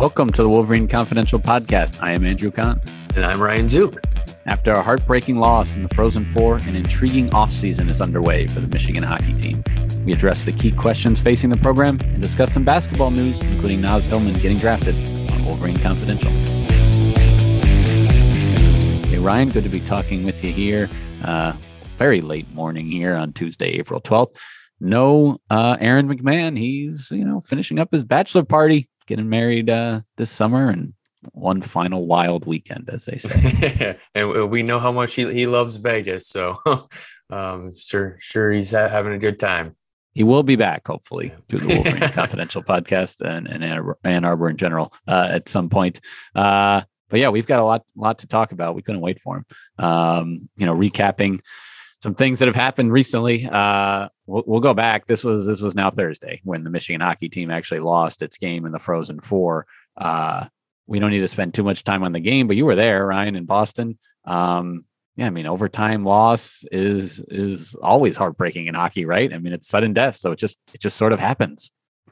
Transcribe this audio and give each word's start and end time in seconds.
Welcome 0.00 0.30
to 0.30 0.42
the 0.42 0.48
Wolverine 0.48 0.88
Confidential 0.88 1.38
Podcast. 1.38 2.02
I 2.02 2.12
am 2.12 2.24
Andrew 2.24 2.50
Kahn. 2.50 2.80
And 3.14 3.22
I'm 3.22 3.38
Ryan 3.38 3.66
Zuke. 3.66 4.02
After 4.46 4.70
a 4.70 4.80
heartbreaking 4.82 5.36
loss 5.36 5.76
in 5.76 5.82
the 5.82 5.90
Frozen 5.90 6.24
Four, 6.24 6.56
an 6.56 6.74
intriguing 6.74 7.28
offseason 7.32 7.90
is 7.90 8.00
underway 8.00 8.48
for 8.48 8.60
the 8.60 8.66
Michigan 8.68 9.02
hockey 9.02 9.34
team. 9.34 9.62
We 10.06 10.14
address 10.14 10.46
the 10.46 10.52
key 10.52 10.72
questions 10.72 11.20
facing 11.20 11.50
the 11.50 11.58
program 11.58 11.98
and 12.02 12.22
discuss 12.22 12.50
some 12.50 12.64
basketball 12.64 13.10
news, 13.10 13.42
including 13.42 13.82
Naz 13.82 14.06
Hillmon 14.06 14.32
getting 14.32 14.56
drafted 14.56 14.94
on 15.32 15.44
Wolverine 15.44 15.76
Confidential. 15.76 16.30
Hey, 19.06 19.18
Ryan, 19.18 19.50
good 19.50 19.64
to 19.64 19.70
be 19.70 19.80
talking 19.80 20.24
with 20.24 20.42
you 20.42 20.50
here. 20.50 20.88
Uh, 21.22 21.52
very 21.98 22.22
late 22.22 22.50
morning 22.54 22.90
here 22.90 23.14
on 23.16 23.34
Tuesday, 23.34 23.72
April 23.72 24.00
12th. 24.00 24.34
No 24.80 25.36
uh, 25.50 25.76
Aaron 25.78 26.08
McMann. 26.08 26.58
He's, 26.58 27.10
you 27.10 27.26
know, 27.26 27.38
finishing 27.40 27.78
up 27.78 27.92
his 27.92 28.02
bachelor 28.02 28.44
party 28.44 28.88
getting 29.10 29.28
married 29.28 29.68
uh, 29.68 30.00
this 30.16 30.30
summer 30.30 30.70
and 30.70 30.94
one 31.32 31.60
final 31.60 32.06
wild 32.06 32.46
weekend, 32.46 32.88
as 32.90 33.04
they 33.04 33.18
say. 33.18 33.98
and 34.14 34.50
we 34.50 34.62
know 34.62 34.78
how 34.78 34.92
much 34.92 35.14
he, 35.14 35.30
he 35.32 35.46
loves 35.46 35.76
Vegas, 35.76 36.28
so 36.28 36.58
um, 37.30 37.72
sure 37.76 38.16
sure 38.20 38.52
he's 38.52 38.70
having 38.70 39.12
a 39.12 39.18
good 39.18 39.38
time. 39.38 39.76
He 40.12 40.22
will 40.22 40.44
be 40.44 40.56
back, 40.56 40.86
hopefully, 40.86 41.32
to 41.48 41.58
the 41.58 41.66
Wolverine 41.66 42.00
Confidential 42.12 42.62
podcast 42.62 43.20
and, 43.20 43.46
and 43.46 43.94
Ann 44.04 44.24
Arbor 44.24 44.48
in 44.48 44.56
general 44.56 44.92
uh, 45.06 45.28
at 45.30 45.48
some 45.48 45.68
point. 45.68 46.00
Uh, 46.34 46.82
but 47.08 47.20
yeah, 47.20 47.28
we've 47.28 47.46
got 47.46 47.58
a 47.58 47.64
lot 47.64 47.84
lot 47.96 48.20
to 48.20 48.28
talk 48.28 48.52
about. 48.52 48.76
We 48.76 48.82
couldn't 48.82 49.00
wait 49.00 49.20
for 49.20 49.38
him. 49.38 49.44
Um, 49.84 50.48
you 50.56 50.66
know, 50.66 50.74
recapping 50.74 51.40
some 52.02 52.14
things 52.14 52.38
that 52.38 52.46
have 52.46 52.56
happened 52.56 52.92
recently. 52.92 53.48
Uh, 53.50 54.08
we'll, 54.30 54.44
we'll, 54.46 54.60
go 54.60 54.74
back. 54.74 55.06
This 55.06 55.24
was 55.24 55.46
this 55.46 55.60
was 55.60 55.74
now 55.74 55.90
Thursday 55.90 56.40
when 56.44 56.62
the 56.62 56.70
Michigan 56.70 57.00
hockey 57.00 57.28
team 57.28 57.50
actually 57.50 57.80
lost 57.80 58.22
its 58.22 58.38
game 58.38 58.64
in 58.64 58.72
the 58.72 58.78
Frozen 58.78 59.20
Four. 59.20 59.66
Uh, 59.96 60.46
we 60.86 60.98
don't 60.98 61.10
need 61.10 61.20
to 61.20 61.28
spend 61.28 61.54
too 61.54 61.62
much 61.62 61.84
time 61.84 62.02
on 62.02 62.12
the 62.12 62.20
game, 62.20 62.46
but 62.46 62.56
you 62.56 62.66
were 62.66 62.74
there, 62.74 63.06
Ryan, 63.06 63.36
in 63.36 63.44
Boston. 63.44 63.98
Um, 64.24 64.84
yeah, 65.16 65.26
I 65.26 65.30
mean, 65.30 65.46
overtime 65.46 66.04
loss 66.04 66.64
is 66.72 67.20
is 67.28 67.74
always 67.82 68.16
heartbreaking 68.16 68.66
in 68.66 68.74
hockey, 68.74 69.04
right? 69.04 69.32
I 69.32 69.38
mean, 69.38 69.52
it's 69.52 69.68
sudden 69.68 69.92
death, 69.92 70.16
so 70.16 70.32
it 70.32 70.38
just 70.38 70.58
it 70.72 70.80
just 70.80 70.96
sort 70.96 71.12
of 71.12 71.20
happens. 71.20 71.70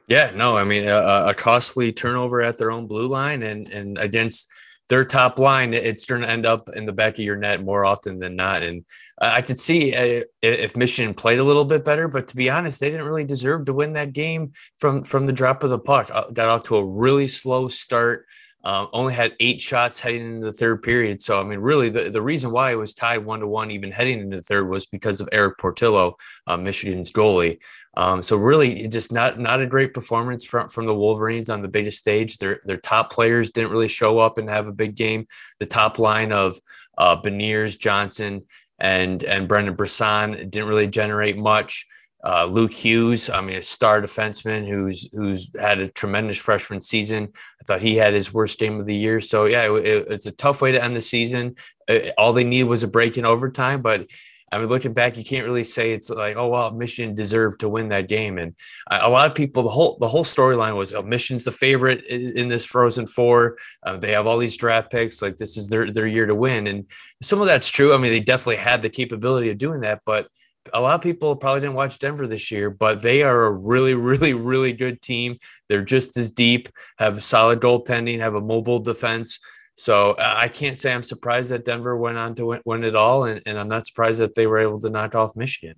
Yeah, 0.09 0.31
no, 0.35 0.57
I 0.57 0.65
mean, 0.65 0.89
a, 0.89 1.29
a 1.29 1.35
costly 1.35 1.93
turnover 1.93 2.43
at 2.43 2.59
their 2.59 2.71
own 2.71 2.87
blue 2.87 3.09
line, 3.09 3.43
and 3.43 3.69
and 3.69 3.99
against 3.99 4.51
their 4.89 5.05
top 5.05 5.39
line, 5.39 5.75
it's 5.75 6.07
going 6.07 6.23
to 6.23 6.29
end 6.29 6.47
up 6.47 6.69
in 6.75 6.87
the 6.87 6.93
back 6.93 7.15
of 7.15 7.25
your 7.25 7.37
net 7.37 7.63
more 7.63 7.85
often 7.85 8.19
than 8.19 8.37
not. 8.37 8.63
And 8.63 8.85
I 9.21 9.43
could 9.43 9.59
see 9.59 9.95
uh, 9.95 10.25
if 10.43 10.77
Michigan 10.77 11.15
played 11.15 11.39
a 11.39 11.45
little 11.45 11.65
bit 11.65 11.85
better, 11.85 12.09
but 12.09 12.29
to 12.29 12.37
be 12.37 12.49
honest, 12.49 12.81
they 12.81 12.91
didn't 12.91 13.07
really 13.07 13.25
deserve 13.25 13.67
to 13.67 13.75
win 13.75 13.93
that 13.95 14.13
game 14.13 14.53
from 14.79 15.05
from 15.05 15.27
the 15.27 15.33
drop 15.33 15.63
of 15.63 15.71
the 15.71 15.79
puck. 15.79 16.11
Uh, 16.13 16.31
got 16.31 16.49
off 16.49 16.63
to 16.65 16.77
a 16.77 16.85
really 16.85 17.29
slow 17.29 17.69
start. 17.69 18.27
Um, 18.65 18.89
only 18.93 19.15
had 19.15 19.35
eight 19.39 19.61
shots 19.61 20.01
heading 20.01 20.35
into 20.35 20.47
the 20.47 20.53
third 20.53 20.83
period. 20.83 21.23
So, 21.23 21.41
I 21.41 21.45
mean, 21.45 21.61
really, 21.61 21.91
the, 21.91 22.11
the 22.11 22.21
reason 22.21 22.51
why 22.51 22.73
it 22.73 22.75
was 22.75 22.93
tied 22.93 23.25
one 23.25 23.41
to 23.41 23.47
one, 23.47 23.71
even 23.71 23.93
heading 23.93 24.19
into 24.19 24.37
the 24.37 24.43
third, 24.43 24.69
was 24.69 24.85
because 24.87 25.21
of 25.21 25.29
Erik 25.33 25.59
Portillo, 25.59 26.17
uh, 26.47 26.57
Michigan's 26.57 27.13
goalie. 27.13 27.61
Um, 27.99 28.23
so, 28.23 28.37
really, 28.37 28.87
just 28.87 29.13
not 29.13 29.41
not 29.41 29.61
a 29.61 29.67
great 29.67 29.93
performance 29.93 30.45
from, 30.45 30.69
from 30.69 30.87
the 30.87 30.95
Wolverines 30.95 31.51
on 31.51 31.63
the 31.63 31.69
biggest 31.69 31.99
stage. 31.99 32.39
Their 32.39 32.61
their 32.65 32.77
top 32.77 33.13
players 33.13 33.51
didn't 33.51 33.73
really 33.73 33.89
show 33.89 34.21
up 34.21 34.39
and 34.39 34.49
have 34.49 34.69
a 34.69 34.73
big 34.73 34.95
game. 34.95 35.27
The 35.59 35.67
top 35.67 35.99
line 35.99 36.31
of 36.31 36.61
uh, 36.97 37.21
Beniers, 37.21 37.77
Johnson, 37.77 38.45
and 38.79 39.25
and 39.25 39.49
Brendan 39.49 39.75
Brisson 39.75 40.49
didn't 40.49 40.69
really 40.69 40.87
generate 40.87 41.37
much. 41.37 41.87
Uh, 42.23 42.47
Luke 42.49 42.73
Hughes, 42.73 43.31
I 43.31 43.41
mean, 43.41 43.57
a 43.57 43.63
star 43.63 44.01
defenseman 44.01 44.69
who's 44.69 45.09
who's 45.13 45.51
had 45.61 45.81
a 45.81 45.89
tremendous 45.89 46.39
freshman 46.39 46.81
season. 46.81 47.33
I 47.61 47.65
thought 47.65 47.83
he 47.83 47.97
had 47.97 48.15
his 48.15 48.33
worst 48.33 48.61
game 48.61 48.79
of 48.79 48.87
the 48.87 48.95
year. 48.95 49.21
So 49.21 49.47
yeah, 49.47 49.73
it, 49.73 49.87
it, 49.87 50.07
it's 50.09 50.27
a 50.27 50.33
tough 50.33 50.63
way 50.63 50.71
to 50.71 50.83
end 50.83 50.97
the 50.97 51.03
season. 51.03 51.57
Uh, 51.89 51.99
all 52.17 52.33
they 52.33 52.45
need 52.45 52.65
was 52.65 52.85
a 52.85 52.89
break 52.89 53.19
in 53.19 53.25
overtime, 53.25 53.83
but 53.83 54.07
I 54.51 54.59
mean, 54.59 54.69
looking 54.69 54.95
back, 54.95 55.17
you 55.17 55.25
can't 55.25 55.47
really 55.47 55.65
say 55.65 55.93
it's 55.93 56.11
like, 56.11 56.37
oh 56.37 56.49
well, 56.49 56.73
Michigan 56.73 57.15
deserved 57.15 57.61
to 57.61 57.69
win 57.69 57.89
that 57.91 58.09
game. 58.09 58.39
And 58.39 58.55
a 58.91 59.11
lot 59.11 59.31
of 59.31 59.35
people, 59.35 59.63
the 59.63 59.69
whole 59.69 59.99
the 60.01 60.09
whole 60.09 60.25
storyline 60.25 60.77
was, 60.77 60.93
oh, 60.93 61.03
Michigan's 61.03 61.45
the 61.45 61.53
favorite 61.53 62.05
in, 62.07 62.49
this 62.49 62.65
Frozen 62.65 63.07
Four. 63.09 63.59
Uh, 63.83 63.97
they 63.97 64.13
have 64.13 64.27
all 64.27 64.39
these 64.39 64.57
draft 64.57 64.91
picks, 64.91 65.21
like 65.21 65.37
this 65.37 65.57
is 65.57 65.69
their 65.69 65.93
their 65.93 66.07
year 66.07 66.27
to 66.27 66.35
win. 66.35 66.67
And 66.67 66.87
some 67.23 67.41
of 67.41 67.47
that's 67.47 67.71
true. 67.71 67.95
I 67.95 67.99
mean, 67.99 68.11
they 68.11 68.21
definitely 68.21 68.57
had 68.57 68.83
the 68.83 68.91
capability 68.91 69.51
of 69.51 69.59
doing 69.59 69.81
that, 69.81 70.01
but 70.07 70.29
a 70.73 70.81
lot 70.81 70.95
of 70.95 71.01
people 71.01 71.35
probably 71.37 71.61
didn't 71.61 71.77
watch 71.77 71.99
Denver 71.99 72.27
this 72.27 72.51
year, 72.51 72.71
but 72.71 73.03
they 73.03 73.23
are 73.23 73.47
a 73.47 73.53
really, 73.53 73.95
really, 74.09 74.35
really 74.35 74.73
good 74.73 75.03
team. 75.03 75.37
They're 75.69 75.83
just 75.83 76.17
as 76.17 76.31
deep, 76.31 76.69
have 76.99 77.23
solid 77.23 77.61
goaltending, 77.61 78.21
have 78.21 78.35
a 78.35 78.41
mobile 78.41 78.79
defense. 78.79 79.39
So 79.79 80.11
uh, 80.19 80.35
I 80.37 80.49
can't 80.49 80.77
say 80.77 80.93
I'm 80.93 81.05
surprised 81.05 81.53
that 81.53 81.65
Denver 81.65 81.97
went 81.97 82.19
on 82.19 82.35
to 82.35 82.47
win, 82.47 82.61
win 82.65 82.83
it 82.83 82.97
all, 82.97 83.25
and, 83.25 83.41
and, 83.47 83.57
I'm 83.57 83.69
not 83.69 83.87
surprised 83.87 84.21
that 84.21 84.35
they 84.35 84.49
were 84.49 84.59
able 84.59 84.81
to 84.81 84.91
knock 84.91 85.15
off 85.15 85.37
Michigan. 85.37 85.77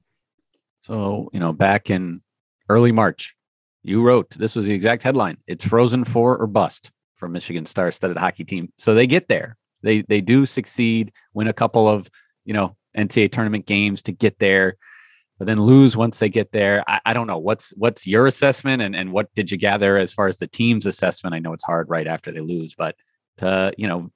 So 0.80 1.28
you 1.34 1.38
know, 1.38 1.52
back 1.52 1.90
in 1.90 2.22
early 2.70 2.92
March, 2.92 3.36
you 3.82 4.02
wrote 4.02 4.30
this 4.30 4.56
was 4.56 4.64
the 4.64 4.72
exact 4.72 5.02
headline: 5.02 5.36
"It's 5.46 5.66
Frozen 5.66 6.04
Four 6.04 6.38
or 6.38 6.46
Bust" 6.46 6.90
for 7.16 7.28
Michigan 7.28 7.66
star-studded 7.66 8.16
hockey 8.16 8.44
team. 8.44 8.72
So 8.78 8.94
they 8.94 9.06
get 9.06 9.28
there. 9.28 9.58
They 9.82 10.00
they 10.00 10.22
do 10.22 10.46
succeed, 10.46 11.12
win 11.34 11.48
a 11.48 11.52
couple 11.52 11.86
of 11.86 12.08
you 12.46 12.54
know 12.54 12.76
NCAA 12.96 13.30
tournament 13.30 13.66
games 13.66 14.00
to 14.04 14.12
get 14.12 14.38
there, 14.38 14.78
but 15.38 15.44
then 15.44 15.60
lose 15.60 15.94
once 15.94 16.18
they 16.20 16.30
get 16.30 16.52
there. 16.52 16.82
I, 16.88 17.00
I 17.04 17.12
don't 17.12 17.26
know 17.26 17.38
what's 17.38 17.74
what's 17.76 18.06
your 18.06 18.26
assessment 18.26 18.80
and, 18.80 18.96
and 18.96 19.12
what 19.12 19.28
did 19.34 19.50
you 19.50 19.58
gather 19.58 19.98
as 19.98 20.10
far 20.10 20.26
as 20.26 20.38
the 20.38 20.46
team's 20.46 20.86
assessment? 20.86 21.34
I 21.34 21.38
know 21.38 21.52
it's 21.52 21.64
hard 21.64 21.90
right 21.90 22.06
after 22.06 22.32
they 22.32 22.40
lose, 22.40 22.74
but 22.74 22.96
to 23.40 23.72
you 23.76 23.86
know 23.86 24.10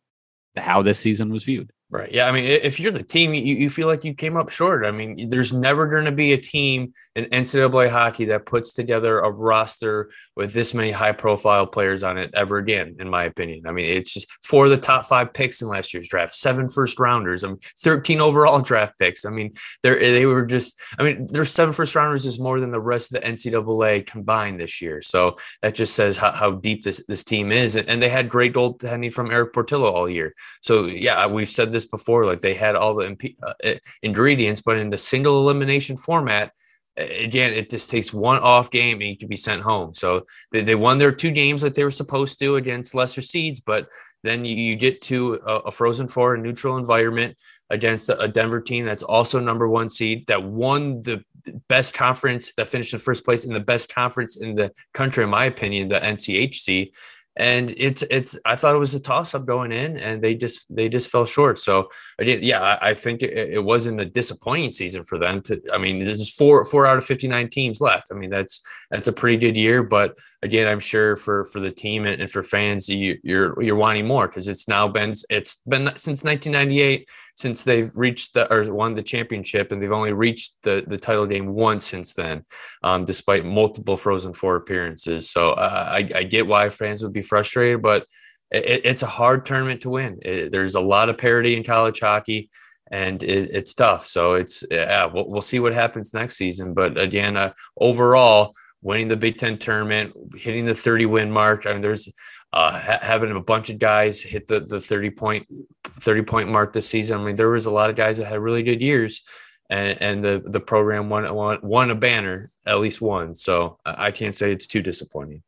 how 0.57 0.83
this 0.83 0.99
season 0.99 1.33
was 1.33 1.45
viewed. 1.45 1.73
Right. 1.95 2.11
Yeah. 2.11 2.27
I 2.27 2.33
mean, 2.33 2.45
if 2.45 2.81
you're 2.81 2.91
the 2.91 3.05
team, 3.05 3.33
you, 3.35 3.55
you 3.55 3.71
feel 3.71 3.87
like 3.87 4.03
you 4.03 4.15
came 4.15 4.37
up 4.37 4.49
short. 4.49 4.85
I 4.85 4.91
mean, 4.91 5.29
there's 5.29 5.53
never 5.53 5.87
going 5.87 6.07
to 6.07 6.11
be 6.11 6.33
a 6.33 6.37
team 6.37 6.93
in 7.15 7.27
NCAA 7.27 7.89
hockey 7.89 8.25
that 8.25 8.47
puts 8.47 8.73
together 8.73 9.21
a 9.21 9.31
roster 9.31 10.11
with 10.35 10.53
this 10.53 10.75
many 10.75 10.91
high 10.91 11.13
profile 11.13 11.69
players 11.69 12.03
on 12.03 12.19
it 12.19 12.33
ever 12.35 12.59
again, 12.59 12.97
in 12.99 13.09
my 13.09 13.23
opinion. 13.23 13.69
I 13.69 13.71
mean, 13.71 13.87
it's 13.87 14.13
just 14.13 14.27
four 14.45 14.65
of 14.65 14.73
the 14.73 14.77
top 14.77 15.05
five 15.05 15.33
picks 15.33 15.63
in 15.63 15.69
last 15.69 15.95
year's 15.95 16.09
draft, 16.09 16.35
seven 16.35 16.69
first 16.69 16.99
rounders, 16.99 17.45
I 17.45 17.49
mean, 17.49 17.61
13 17.79 18.21
overall 18.21 18.61
draft 18.61 18.99
picks. 18.99 19.25
I 19.25 19.31
mean, 19.31 19.55
they 19.85 19.95
they 19.95 20.27
were 20.27 20.45
just, 20.45 20.81
I 20.99 21.05
mean, 21.05 21.29
their 21.31 21.45
seven 21.45 21.73
first 21.73 21.95
rounders 21.95 22.27
is 22.27 22.41
more 22.41 22.59
than 22.59 22.73
the 22.73 22.81
rest 22.81 23.15
of 23.15 23.23
the 23.23 23.29
NCAA 23.29 24.05
combined 24.05 24.59
this 24.59 24.83
year. 24.83 25.01
So 25.01 25.37
that 25.63 25.77
just 25.77 25.95
says 25.95 26.17
how, 26.17 26.33
how 26.33 26.51
deep 26.51 26.83
this, 26.83 27.05
this 27.07 27.23
team 27.23 27.53
is. 27.53 27.77
And 27.77 28.03
they 28.03 28.09
had 28.09 28.29
great 28.29 28.53
goaltending 28.53 29.13
from 29.13 29.31
Erik 29.31 29.53
Portillo 29.53 29.93
all 29.93 30.09
year. 30.09 30.35
So, 30.61 30.87
yeah, 30.87 31.29
we've 31.29 31.49
said 31.49 31.71
this 31.71 31.84
before, 31.87 32.27
like 32.27 32.41
they 32.41 32.55
had 32.55 32.77
all 32.77 32.95
the 32.95 33.07
imp- 33.07 33.39
uh, 33.43 33.75
ingredients, 34.03 34.61
but 34.61 34.77
in 34.77 34.91
the 34.91 34.99
single 34.99 35.41
elimination 35.43 35.97
format, 35.97 36.53
again, 36.97 37.53
it 37.53 37.71
just 37.71 37.91
takes 37.91 38.13
one 38.13 38.39
off 38.39 38.71
game 38.71 39.01
and 39.01 39.11
you 39.11 39.17
can 39.17 39.29
be 39.29 39.37
sent 39.37 39.63
home. 39.63 39.95
So 39.95 40.25
they, 40.53 40.63
they 40.63 40.75
won 40.75 40.99
their 40.99 41.13
two 41.13 41.31
games 41.31 41.63
like 41.63 41.75
they 41.75 41.85
were 41.85 41.91
supposed 41.91 42.39
to 42.39 42.57
against 42.57 42.95
lesser 42.95 43.23
seeds, 43.23 43.61
but 43.61 43.89
then 44.23 44.45
you, 44.45 44.55
you 44.55 44.77
get 44.77 45.03
to 45.03 45.41
a, 45.47 45.57
a, 45.67 45.71
frozen 45.71 46.09
four, 46.09 46.35
a 46.35 46.39
neutral 46.39 46.77
environment 46.77 47.37
against 47.71 48.11
a 48.11 48.29
Denver 48.29 48.61
team 48.61 48.85
that's 48.85 49.03
also 49.03 49.41
number 49.41 49.69
one 49.69 49.91
seed 49.91 50.27
that 50.29 50.43
won 50.43 51.03
the 51.03 51.23
best 51.69 51.95
conference 51.95 52.55
that 52.55 52.69
finished 52.69 52.95
in 52.95 53.01
first 53.01 53.25
place 53.25 53.45
in 53.45 53.53
the 53.53 53.61
best 53.61 53.95
conference 53.95 54.37
in 54.37 54.55
the 54.55 54.71
country, 54.95 55.25
in 55.25 55.31
my 55.31 55.47
opinion, 55.47 55.89
the 55.89 55.97
NCHC 55.99 56.93
and 57.37 57.75
it's 57.77 58.03
it's 58.11 58.39
i 58.45 58.55
thought 58.55 58.75
it 58.75 58.79
was 58.79 58.95
a 58.95 59.01
toss 59.01 59.35
up 59.35 59.45
going 59.45 59.73
in 59.73 59.97
and 59.97 60.23
they 60.23 60.35
just 60.35 60.75
they 60.75 60.89
just 60.89 61.11
fell 61.11 61.27
short. 61.27 61.59
So 61.59 61.89
yeah 62.21 62.61
i, 62.61 62.91
I 62.91 62.95
think 62.95 63.23
it, 63.23 63.33
it, 63.55 63.65
wasn't 63.65 64.01
a 64.01 64.05
disappointing 64.05 64.71
season 64.71 65.03
for 65.05 65.19
them 65.19 65.43
to 65.43 65.61
i 65.73 65.79
mean 65.79 66.03
there's 66.03 66.35
four 66.35 66.65
four 66.65 66.87
out 66.87 66.99
of 66.99 67.05
59 67.05 67.49
teams 67.51 67.81
left. 67.81 68.09
I 68.13 68.15
mean 68.15 68.31
that's 68.31 68.61
that's 68.91 69.09
a 69.09 69.13
pretty 69.13 69.39
good 69.39 69.57
year 69.57 69.83
but 69.83 70.17
again 70.45 70.69
i'm 70.69 70.81
sure 70.81 71.17
for 71.17 71.45
for 71.45 71.59
the 71.59 71.71
team 71.71 72.07
and, 72.07 72.21
and 72.21 72.31
for 72.31 72.43
fans 72.43 72.89
you, 72.89 73.19
you're 73.23 73.61
you're 73.63 73.75
wanting 73.77 74.07
more 74.07 74.29
because 74.29 74.47
it's 74.47 74.69
now 74.69 74.87
been 74.87 75.13
it's 75.31 75.57
been 75.67 75.87
since 75.97 76.23
1998 76.23 77.09
since 77.37 77.65
they've 77.65 77.91
reached 77.97 78.35
the 78.35 78.53
or 78.53 78.73
won 78.73 78.95
the 78.95 79.03
championship, 79.03 79.73
and 79.73 79.83
they've 79.83 79.93
only 79.93 80.13
reached 80.13 80.55
the 80.63 80.85
the 80.87 80.97
title 80.97 81.27
game 81.27 81.49
once 81.53 81.85
since 81.85 82.15
then, 82.15 82.45
um, 82.83 83.05
despite 83.05 83.45
multiple 83.45 83.97
Frozen 83.97 84.35
Four 84.35 84.57
appearances. 84.57 85.31
So 85.31 85.51
uh, 85.51 85.89
I, 85.91 86.09
I 86.15 86.23
get 86.23 86.47
why 86.47 86.71
fans 86.71 87.03
would 87.03 87.13
be 87.13 87.23
frustrated, 87.23 87.83
but 87.83 88.07
it, 88.53 88.83
it's 88.85 89.03
a 89.03 89.09
hard 89.09 89.45
tournament 89.45 89.81
to 89.83 89.91
win. 89.91 90.21
It, 90.23 90.53
there's 90.53 90.77
a 90.77 90.81
lot 90.81 91.09
of 91.09 91.19
parity 91.19 91.57
in 91.57 91.65
college 91.65 92.01
hockey 92.01 92.51
and 92.91 93.23
it, 93.23 93.51
it's 93.53 93.75
tough. 93.75 94.07
So 94.07 94.35
it's 94.35 94.63
yeah, 94.71 95.07
we'll, 95.07 95.29
we'll 95.29 95.43
see 95.43 95.59
what 95.59 95.75
happens 95.75 96.15
next 96.15 96.37
season. 96.37 96.75
But 96.75 97.01
again, 97.01 97.37
uh, 97.37 97.53
overall, 97.77 98.55
winning 98.85 99.09
the 99.09 99.17
Big 99.17 99.39
Ten 99.39 99.59
tournament, 99.59 100.15
hitting 100.37 100.67
the 100.67 100.75
30 100.75 101.07
win 101.07 101.31
mark. 101.31 101.67
I 101.67 101.73
mean, 101.73 101.83
there's 101.83 102.09
uh, 102.53 102.79
ha- 102.79 103.01
having 103.03 103.33
a 103.33 103.41
bunch 103.41 103.71
of 103.71 103.81
guys 103.81 104.23
hit 104.23 104.47
the, 104.47 104.61
the 104.61 104.81
30 104.81 105.11
point 105.11 105.49
30 105.85 106.23
point 106.23 106.49
mark 106.49 106.73
this 106.73 106.89
season. 106.89 107.19
I 107.19 107.25
mean, 107.25 107.35
there 107.35 107.49
was 107.49 107.67
a 107.67 107.73
lot 107.73 107.91
of 107.91 107.97
guys 107.97 108.19
that 108.19 108.27
had 108.27 108.39
really 108.39 108.63
good 108.63 108.81
years 108.81 109.23
and, 109.71 110.01
and 110.01 110.25
the, 110.25 110.43
the 110.45 110.61
program 110.61 111.09
won, 111.09 111.35
won, 111.35 111.59
won 111.63 111.91
a 111.91 111.95
banner, 111.95 112.51
at 112.67 112.79
least 112.79 113.01
one. 113.01 113.35
So 113.35 113.79
I 113.85 114.11
can't 114.13 114.37
say 114.37 114.53
it's 114.53 114.67
too 114.67 114.83
disappointing. 114.83 115.43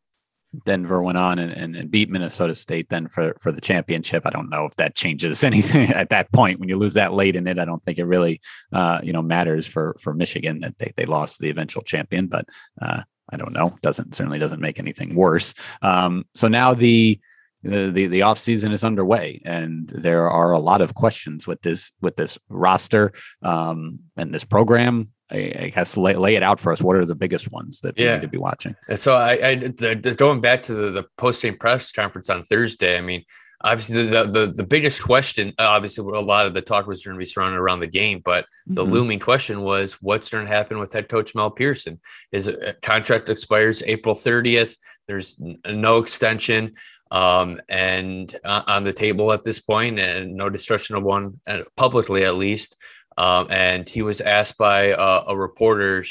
Denver 0.65 1.03
went 1.03 1.19
on 1.19 1.39
and, 1.39 1.53
and, 1.53 1.77
and, 1.77 1.91
beat 1.91 2.09
Minnesota 2.09 2.55
State 2.55 2.89
then 2.89 3.09
for, 3.09 3.35
for 3.41 3.53
the 3.53 3.61
championship. 3.61 4.23
I 4.25 4.31
don't 4.31 4.49
know 4.49 4.65
if 4.65 4.75
that 4.77 4.94
changes 4.94 5.44
anything 5.44 5.91
at 5.91 6.09
that 6.11 6.32
point. 6.32 6.59
When 6.59 6.69
you 6.71 6.77
lose 6.77 6.94
that 6.94 7.12
late 7.12 7.37
in 7.37 7.47
it, 7.47 7.59
I 7.59 7.67
don't 7.67 7.82
think 7.85 7.99
it 7.99 8.05
really, 8.05 8.41
uh, 8.73 9.00
you 9.03 9.12
know, 9.12 9.21
matters 9.21 9.67
for, 9.67 9.97
for 10.00 10.15
Michigan 10.15 10.61
that 10.61 10.79
they, 10.79 10.93
they 10.97 11.05
lost 11.05 11.41
the 11.41 11.50
eventual 11.50 11.82
champion, 11.82 12.29
but 12.29 12.47
uh, 12.81 13.03
I 13.31 13.37
don't 13.37 13.52
know. 13.52 13.76
Doesn't 13.82 14.14
certainly 14.14 14.38
doesn't 14.38 14.61
make 14.61 14.78
anything 14.78 15.14
worse. 15.14 15.55
Um, 15.82 16.25
so 16.34 16.49
now 16.49 16.75
the 16.75 17.19
the 17.62 18.06
the 18.06 18.23
off 18.23 18.38
season 18.38 18.73
is 18.73 18.84
underway, 18.84 19.43
and 19.44 19.88
there 19.88 20.31
are 20.31 20.52
a 20.52 20.58
lot 20.58 20.81
of 20.81 20.94
questions 20.94 21.46
with 21.46 21.61
this 21.62 21.93
with 22.00 22.17
this 22.17 22.38
roster 22.49 23.12
um, 23.43 24.00
and 24.17 24.32
this 24.32 24.44
program. 24.44 25.11
I, 25.28 25.52
I 25.58 25.73
guess 25.75 25.96
lay, 25.96 26.14
lay, 26.14 26.37
it 26.37 26.44
out 26.44 26.61
for 26.61 26.70
us. 26.70 26.81
What 26.81 26.94
are 26.94 27.05
the 27.05 27.17
biggest 27.17 27.50
ones 27.50 27.81
that 27.81 27.99
yeah. 27.99 28.12
we 28.12 28.20
need 28.20 28.26
to 28.26 28.28
be 28.28 28.38
watching? 28.38 28.76
And 28.88 28.99
so 28.99 29.17
I, 29.17 29.32
I 29.43 29.55
the, 29.56 29.99
the, 30.00 30.14
going 30.14 30.40
back 30.40 30.62
to 30.64 30.75
the, 30.75 30.90
the 30.90 31.05
post 31.19 31.43
game 31.43 31.56
press 31.56 31.90
conference 31.90 32.31
on 32.31 32.44
Thursday. 32.44 32.96
I 32.96 33.00
mean, 33.00 33.25
obviously 33.62 34.06
the, 34.06 34.25
the 34.25 34.53
the 34.55 34.64
biggest 34.64 35.03
question 35.03 35.53
obviously 35.58 36.05
a 36.05 36.20
lot 36.20 36.47
of 36.47 36.55
the 36.55 36.61
talk 36.61 36.87
was 36.87 37.05
going 37.05 37.14
to 37.14 37.19
be 37.19 37.26
surrounded 37.26 37.58
around 37.58 37.81
the 37.81 37.87
game 37.87 38.20
but 38.25 38.47
the 38.67 38.82
mm-hmm. 38.82 38.93
looming 38.93 39.19
question 39.19 39.62
was 39.62 39.94
what's 39.94 40.29
going 40.29 40.44
to 40.44 40.53
happen 40.53 40.79
with 40.79 40.93
head 40.93 41.08
coach 41.08 41.35
mel 41.35 41.50
pearson 41.50 41.99
his 42.31 42.49
uh, 42.49 42.73
contract 42.82 43.29
expires 43.29 43.82
april 43.87 44.14
30th 44.14 44.76
there's 45.08 45.38
no 45.70 45.99
extension 45.99 46.75
um, 47.11 47.61
and 47.69 48.35
uh, 48.44 48.62
on 48.67 48.82
the 48.82 48.93
table 48.93 49.32
at 49.32 49.44
this 49.44 49.61
point 49.61 49.99
and 49.99 50.35
no 50.35 50.49
discussion 50.49 50.97
of 50.97 51.05
one 51.05 51.41
uh, 51.47 51.61
publicly 51.76 52.25
at 52.25 52.35
least 52.35 52.76
um, 53.17 53.47
and 53.51 53.89
he 53.89 54.03
was 54.03 54.21
asked 54.21 54.59
by 54.59 54.93
uh, 54.93 55.25
a 55.29 55.37
reporter 55.37 56.05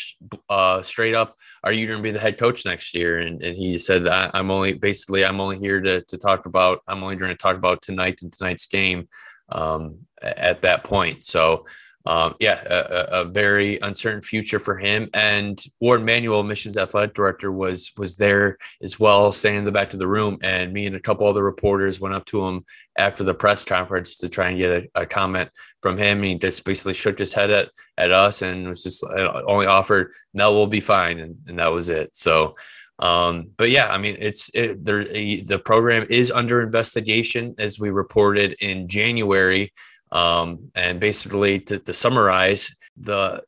uh, 0.50 0.82
straight 0.82 1.14
up, 1.14 1.38
"Are 1.64 1.72
you 1.72 1.88
going 1.88 2.00
to 2.00 2.04
be 2.04 2.12
the 2.12 2.20
head 2.20 2.38
coach 2.38 2.66
next 2.66 2.94
year?" 2.96 3.20
And, 3.20 3.42
and 3.44 3.56
he 3.56 3.78
said, 3.78 4.08
"I'm 4.08 4.50
only 4.52 4.74
basically 4.74 5.24
I'm 5.24 5.40
only 5.40 5.60
here 5.60 5.82
to 5.82 6.02
to 6.02 6.18
talk 6.18 6.46
about 6.46 6.80
I'm 6.88 7.04
only 7.04 7.16
going 7.16 7.32
to 7.32 7.38
talk 7.38 7.58
about 7.58 7.82
tonight 7.82 8.22
and 8.22 8.32
tonight's 8.32 8.66
game." 8.66 9.08
Um, 9.50 10.00
at 10.24 10.64
that 10.64 10.84
point, 10.84 11.24
so 11.24 11.68
um, 12.08 12.36
yeah, 12.40 12.62
a, 12.70 13.22
a, 13.22 13.26
very 13.26 13.80
uncertain 13.80 14.22
future 14.22 14.60
for 14.60 14.78
him. 14.78 15.10
And 15.16 15.62
Warde 15.80 16.04
Manuel, 16.04 16.44
missions 16.44 16.78
athletic 16.78 17.16
director, 17.16 17.52
was 17.52 17.92
was 17.98 18.16
there 18.16 18.58
as 18.84 19.00
well, 19.00 19.32
standing 19.32 19.60
in 19.60 19.66
the 19.66 19.72
back 19.72 19.92
of 19.92 20.00
the 20.00 20.08
room. 20.08 20.38
And 20.44 20.72
me 20.72 20.86
and 20.86 20.96
a 20.96 21.00
couple 21.00 21.26
other 21.26 21.44
reporters 21.44 22.00
went 22.00 22.14
up 22.14 22.26
to 22.28 22.46
him 22.46 22.64
after 22.96 23.24
the 23.24 23.34
press 23.34 23.66
conference 23.66 24.18
to 24.18 24.30
try 24.30 24.50
and 24.50 24.58
get 24.58 24.72
a, 24.72 25.02
a 25.02 25.06
comment 25.08 25.50
from 25.82 25.98
him. 25.98 26.22
He 26.22 26.36
just 26.36 26.64
basically 26.64 26.94
shook 26.94 27.18
his 27.18 27.34
head 27.34 27.50
at 27.50 27.70
at 27.98 28.12
us 28.12 28.44
and 28.44 28.68
was 28.68 28.84
just 28.84 29.04
uh, 29.04 29.42
only 29.48 29.66
offered, 29.66 30.12
"No, 30.34 30.54
we'll 30.54 30.68
be 30.68 30.82
fine," 30.82 31.20
and, 31.20 31.38
and 31.48 31.60
that 31.60 31.74
was 31.74 31.90
it. 31.90 32.16
So. 32.16 32.56
Um, 32.98 33.52
but 33.58 33.72
yeah, 33.72 33.90
I 33.90 33.98
mean, 33.98 34.16
it's 34.20 34.50
it, 34.54 34.86
there. 34.86 35.04
The 35.04 35.62
program 35.66 36.08
is 36.10 36.32
under 36.32 36.62
investigation, 36.62 37.54
as 37.58 37.78
we 37.78 37.90
reported 37.90 38.56
in 38.62 38.88
January. 38.88 39.74
Um, 40.16 40.72
and 40.76 41.00
basically, 41.00 41.60
to, 41.60 41.78
to 41.78 41.94
summarize, 41.94 42.74
the 42.96 43.44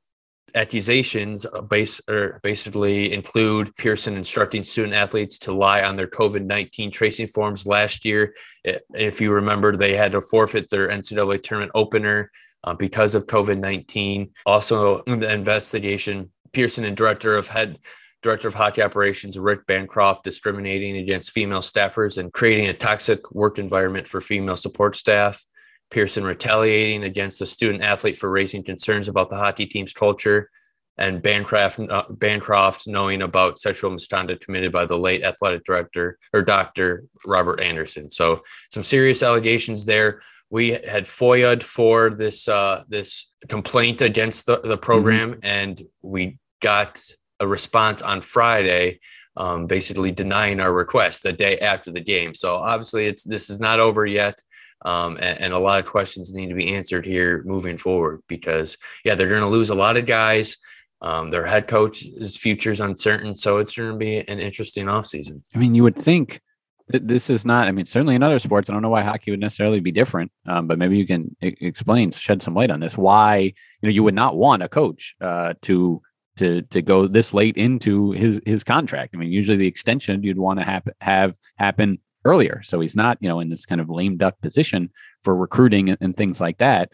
accusations 0.53 1.45
base, 1.69 2.01
or 2.09 2.41
basically 2.43 3.13
include 3.13 3.73
Pearson 3.77 4.17
instructing 4.17 4.63
student 4.63 4.93
athletes 4.93 5.39
to 5.39 5.53
lie 5.53 5.83
on 5.83 5.95
their 5.95 6.07
COVID 6.07 6.43
19 6.43 6.91
tracing 6.91 7.27
forms 7.27 7.65
last 7.65 8.03
year. 8.03 8.33
If 8.65 9.21
you 9.21 9.31
remember, 9.31 9.77
they 9.77 9.95
had 9.95 10.11
to 10.11 10.19
forfeit 10.19 10.69
their 10.69 10.89
NCAA 10.89 11.41
tournament 11.41 11.71
opener 11.73 12.31
uh, 12.65 12.73
because 12.73 13.15
of 13.15 13.27
COVID 13.27 13.59
19. 13.59 14.31
Also, 14.45 15.03
in 15.03 15.21
the 15.21 15.31
investigation, 15.31 16.31
Pearson 16.51 16.83
and 16.83 16.97
director 16.97 17.37
of 17.37 17.47
head 17.47 17.77
director 18.21 18.49
of 18.49 18.55
hockey 18.55 18.81
operations 18.81 19.39
Rick 19.39 19.65
Bancroft 19.67 20.25
discriminating 20.25 20.97
against 20.97 21.31
female 21.31 21.59
staffers 21.59 22.17
and 22.17 22.33
creating 22.33 22.67
a 22.67 22.73
toxic 22.73 23.31
work 23.31 23.57
environment 23.57 24.05
for 24.05 24.19
female 24.19 24.57
support 24.57 24.97
staff. 24.97 25.45
Pearson 25.89 26.23
retaliating 26.23 27.03
against 27.03 27.41
a 27.41 27.45
student 27.45 27.83
athlete 27.83 28.17
for 28.17 28.29
raising 28.29 28.63
concerns 28.63 29.07
about 29.07 29.29
the 29.29 29.37
hockey 29.37 29.65
team's 29.65 29.93
culture, 29.93 30.49
and 30.97 31.21
Bancroft, 31.21 31.79
uh, 31.79 32.03
Bancroft 32.09 32.87
knowing 32.87 33.21
about 33.21 33.59
sexual 33.59 33.91
misconduct 33.91 34.43
committed 34.43 34.71
by 34.71 34.85
the 34.85 34.97
late 34.97 35.23
athletic 35.23 35.63
director 35.63 36.17
or 36.33 36.41
Dr. 36.41 37.03
Robert 37.25 37.61
Anderson. 37.61 38.09
So 38.09 38.41
some 38.71 38.83
serious 38.83 39.21
allegations 39.21 39.85
there. 39.85 40.21
We 40.49 40.69
had 40.69 41.05
FOIA'd 41.05 41.61
for 41.61 42.09
this 42.09 42.47
uh, 42.47 42.83
this 42.87 43.29
complaint 43.49 44.01
against 44.01 44.45
the, 44.45 44.59
the 44.63 44.77
program, 44.77 45.33
mm-hmm. 45.33 45.45
and 45.45 45.81
we 46.03 46.39
got 46.61 47.03
a 47.39 47.47
response 47.47 48.01
on 48.01 48.21
Friday, 48.21 48.99
um, 49.35 49.67
basically 49.67 50.11
denying 50.11 50.59
our 50.59 50.73
request 50.73 51.23
the 51.23 51.33
day 51.33 51.59
after 51.59 51.91
the 51.91 51.99
game. 51.99 52.33
So 52.33 52.55
obviously, 52.55 53.05
it's 53.05 53.23
this 53.23 53.49
is 53.49 53.59
not 53.59 53.81
over 53.81 54.05
yet. 54.05 54.41
Um, 54.83 55.17
and, 55.17 55.41
and, 55.41 55.53
a 55.53 55.59
lot 55.59 55.79
of 55.79 55.85
questions 55.85 56.35
need 56.35 56.49
to 56.49 56.55
be 56.55 56.75
answered 56.75 57.05
here 57.05 57.41
moving 57.45 57.77
forward 57.77 58.21
because, 58.27 58.77
yeah, 59.03 59.15
they're 59.15 59.29
going 59.29 59.41
to 59.41 59.47
lose 59.47 59.71
a 59.71 59.75
lot 59.75 59.97
of 59.97 60.05
guys. 60.05 60.55
Um, 61.01 61.31
their 61.31 61.45
head 61.45 61.67
coach's 61.67 62.37
future 62.37 62.69
is 62.69 62.79
uncertain. 62.79 63.33
So 63.33 63.57
it's 63.57 63.75
going 63.75 63.91
to 63.91 63.97
be 63.97 64.17
an 64.17 64.39
interesting 64.39 64.85
offseason. 64.85 65.41
I 65.55 65.57
mean, 65.57 65.73
you 65.73 65.83
would 65.83 65.95
think 65.95 66.41
that 66.89 67.07
this 67.07 67.29
is 67.29 67.45
not, 67.45 67.67
I 67.67 67.71
mean, 67.71 67.85
certainly 67.85 68.15
in 68.15 68.23
other 68.23 68.39
sports, 68.39 68.69
I 68.69 68.73
don't 68.73 68.81
know 68.81 68.89
why 68.89 69.03
hockey 69.03 69.31
would 69.31 69.39
necessarily 69.39 69.79
be 69.79 69.91
different, 69.91 70.31
um, 70.45 70.67
but 70.67 70.77
maybe 70.77 70.97
you 70.97 71.07
can 71.07 71.35
I- 71.41 71.55
explain, 71.59 72.11
shed 72.11 72.41
some 72.41 72.53
light 72.53 72.71
on 72.71 72.79
this. 72.79 72.97
Why, 72.97 73.37
you 73.37 73.53
know, 73.83 73.89
you 73.89 74.03
would 74.03 74.15
not 74.15 74.37
want 74.37 74.63
a 74.63 74.69
coach 74.69 75.15
uh, 75.21 75.53
to 75.63 76.01
to 76.37 76.61
to 76.61 76.81
go 76.81 77.07
this 77.07 77.33
late 77.33 77.57
into 77.57 78.11
his 78.11 78.39
his 78.45 78.63
contract. 78.63 79.13
I 79.13 79.17
mean, 79.17 79.31
usually 79.31 79.57
the 79.57 79.67
extension 79.67 80.23
you'd 80.23 80.37
want 80.37 80.59
to 80.59 80.65
have 80.65 80.87
have 81.01 81.35
happen 81.57 81.99
earlier. 82.27 82.61
So 82.63 82.79
he's 82.79 82.95
not, 82.95 83.17
you 83.21 83.29
know, 83.29 83.39
in 83.39 83.49
this 83.49 83.65
kind 83.65 83.81
of 83.81 83.89
lame 83.89 84.17
duck 84.17 84.39
position 84.41 84.91
for 85.23 85.35
recruiting 85.35 85.89
and, 85.89 86.15
things 86.15 86.41
like 86.41 86.57
that. 86.57 86.91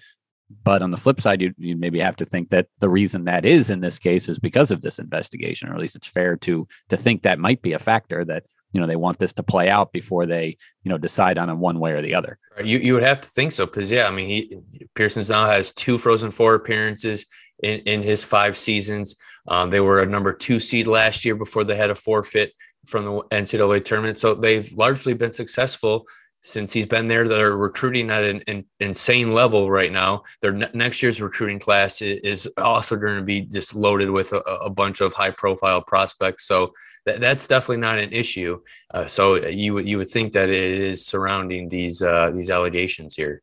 But 0.64 0.82
on 0.82 0.92
the 0.92 0.98
flip 0.98 1.20
side, 1.20 1.42
you, 1.42 1.54
you 1.58 1.76
maybe 1.76 2.00
have 2.00 2.18
to 2.18 2.26
think 2.26 2.50
that 2.50 2.68
the 2.80 2.90
reason 2.90 3.26
that 3.26 3.46
is 3.46 3.70
in 3.70 3.80
this 3.80 3.98
case 3.98 4.30
is 4.30 4.40
because 4.40 4.72
of 4.72 4.82
this 4.82 5.00
investigation, 5.00 5.70
or 5.70 5.74
at 5.74 5.80
least 5.80 5.96
it's 5.96 6.08
fair 6.08 6.36
to 6.38 6.68
to 6.90 6.98
think 6.98 7.24
that 7.24 7.40
might 7.40 7.62
be 7.62 7.74
a 7.74 7.80
factor 7.80 8.24
that 8.26 8.44
you 8.72 8.82
know 8.82 8.86
they 8.86 8.96
want 8.96 9.20
this 9.20 9.34
to 9.34 9.44
play 9.44 9.70
out 9.70 9.92
before 9.92 10.26
they 10.26 10.58
you 10.84 10.90
know 10.90 10.98
decide 10.98 11.38
on 11.38 11.50
a 11.50 11.56
one 11.56 11.80
way 11.80 11.94
or 11.94 12.02
the 12.02 12.14
other. 12.14 12.38
You 12.64 12.78
you 12.80 12.94
would 12.94 13.04
have 13.04 13.22
to 13.22 13.30
think 13.30 13.52
so 13.52 13.66
because 13.66 13.90
yeah, 13.90 14.08
I 14.08 14.12
mean 14.12 14.30
he 14.30 14.60
Pearson's 14.96 15.30
now 15.30 15.48
has 15.48 15.72
two 15.72 15.98
Frozen 15.98 16.32
Four 16.32 16.54
appearances 16.54 17.26
in 17.64 17.80
in 17.82 18.04
his 18.04 18.24
five 18.24 18.58
seasons. 18.58 19.16
Um, 19.48 19.70
they 19.70 19.80
were 19.80 20.02
a 20.02 20.06
number 20.06 20.34
two 20.34 20.60
seed 20.60 20.88
last 20.88 21.26
year 21.26 21.36
before 21.36 21.64
they 21.64 21.76
had 21.76 21.90
a 21.90 21.96
forfeit 21.96 22.54
from 22.86 23.06
the 23.06 23.12
NCAA 23.32 23.84
tournament. 23.84 24.18
So 24.18 24.34
they've 24.34 24.72
largely 24.74 25.14
been 25.14 25.32
successful 25.32 26.06
since 26.44 26.74
he's 26.74 26.86
been 26.86 27.08
there. 27.08 27.28
They're 27.28 27.56
recruiting 27.56 28.10
at 28.10 28.24
an, 28.24 28.42
an 28.48 28.66
insane 28.82 29.34
level 29.34 29.72
right 29.72 29.92
now. 29.92 30.24
Their 30.42 30.52
ne- 30.52 30.70
next 30.74 31.02
year's 31.02 31.22
recruiting 31.22 31.58
class 31.58 32.02
is 32.02 32.48
also 32.58 32.98
going 32.98 33.16
to 33.16 33.24
be 33.24 33.42
just 33.42 33.74
loaded 33.74 34.10
with 34.10 34.34
a, 34.34 34.42
a 34.66 34.70
bunch 34.70 35.00
of 35.00 35.14
high 35.14 35.32
profile 35.32 35.82
prospects. 35.82 36.46
So 36.46 36.74
th- 37.08 37.20
that's 37.20 37.48
definitely 37.48 37.78
not 37.78 37.98
an 37.98 38.12
issue. 38.12 38.60
Uh, 38.94 39.06
so 39.06 39.36
you 39.48 39.80
you 39.80 39.98
would 39.98 40.10
think 40.10 40.34
that 40.34 40.50
it 40.50 40.58
is 40.58 41.06
surrounding 41.06 41.70
these 41.70 42.02
uh, 42.02 42.32
these 42.32 42.50
allegations 42.50 43.16
here. 43.16 43.42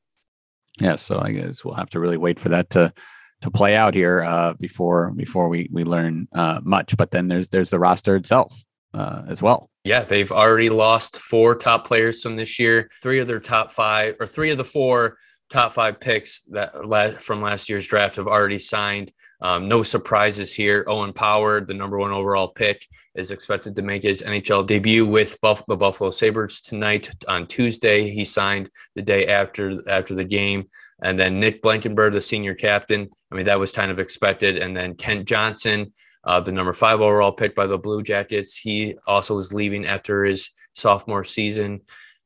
Yeah. 0.79 0.97
So 0.97 1.21
I 1.21 1.33
guess 1.33 1.65
we'll 1.65 1.75
have 1.75 1.91
to 1.91 2.01
really 2.01 2.19
wait 2.19 2.39
for 2.39 2.51
that 2.51 2.69
to 2.71 2.93
to 3.41 3.51
play 3.51 3.75
out 3.75 3.95
here 3.95 4.23
uh, 4.23 4.53
before 4.61 5.11
before 5.13 5.49
we 5.49 5.71
we 5.73 5.85
learn 5.85 6.29
uh, 6.35 6.61
much. 6.63 6.99
But 6.99 7.13
then 7.13 7.29
there's 7.29 7.49
there's 7.49 7.71
the 7.71 7.79
roster 7.79 8.15
itself 8.15 8.63
uh, 8.95 9.23
as 9.29 9.43
well. 9.43 9.71
Yeah, 9.85 10.03
they've 10.03 10.33
already 10.33 10.71
lost 10.71 11.19
four 11.19 11.55
top 11.55 11.87
players 11.87 12.23
from 12.23 12.37
this 12.37 12.59
year. 12.59 12.91
Three 13.03 13.21
of 13.21 13.27
their 13.27 13.41
top 13.41 13.73
five, 13.73 14.17
or 14.21 14.27
three 14.27 14.51
of 14.51 14.59
the 14.59 14.65
four 14.65 15.17
top 15.49 15.73
five 15.73 15.99
picks 15.99 16.43
that 16.43 17.21
from 17.21 17.43
last 17.43 17.69
year's 17.69 17.87
draft 17.87 18.17
have 18.17 18.27
already 18.27 18.59
signed. 18.59 19.11
Um, 19.43 19.69
no 19.69 19.83
surprises 19.83 20.53
here. 20.53 20.85
Owen 20.87 21.13
Power, 21.13 21.61
the 21.61 21.75
number 21.75 21.99
one 21.99 22.13
overall 22.13 22.49
pick, 22.49 22.87
is 23.15 23.31
expected 23.31 23.75
to 23.77 23.83
make 23.83 24.03
his 24.03 24.23
NHL 24.23 24.67
debut 24.67 25.07
with 25.07 25.41
Buff- 25.41 25.65
the 25.67 25.77
Buffalo 25.77 26.11
Sabres 26.11 26.61
tonight 26.61 27.11
on 27.27 27.47
Tuesday. 27.47 28.11
He 28.11 28.25
signed 28.25 28.71
the 28.95 29.03
day 29.03 29.27
after 29.27 29.73
after 29.89 30.15
the 30.15 30.25
game. 30.25 30.69
And 31.03 31.19
then 31.19 31.41
Nick 31.41 31.63
Blankenburg, 31.63 32.13
the 32.13 32.21
senior 32.21 32.55
captain. 32.55 33.09
I 33.33 33.35
mean, 33.35 33.47
that 33.47 33.59
was 33.59 33.73
kind 33.73 33.91
of 33.91 33.99
expected. 33.99 34.59
And 34.59 34.77
then 34.77 34.95
Kent 34.95 35.27
Johnson, 35.27 35.93
uh, 36.25 36.41
the 36.41 36.53
number 36.53 36.73
five 36.73 37.01
overall 37.01 37.33
pick 37.33 37.55
by 37.55 37.67
the 37.67 37.79
Blue 37.79 38.03
Jackets. 38.03 38.57
He 38.57 38.95
also 39.07 39.35
was 39.37 39.53
leaving 39.53 39.87
after 39.87 40.25
his 40.25 40.51
sophomore 40.75 41.25
season. 41.25 41.81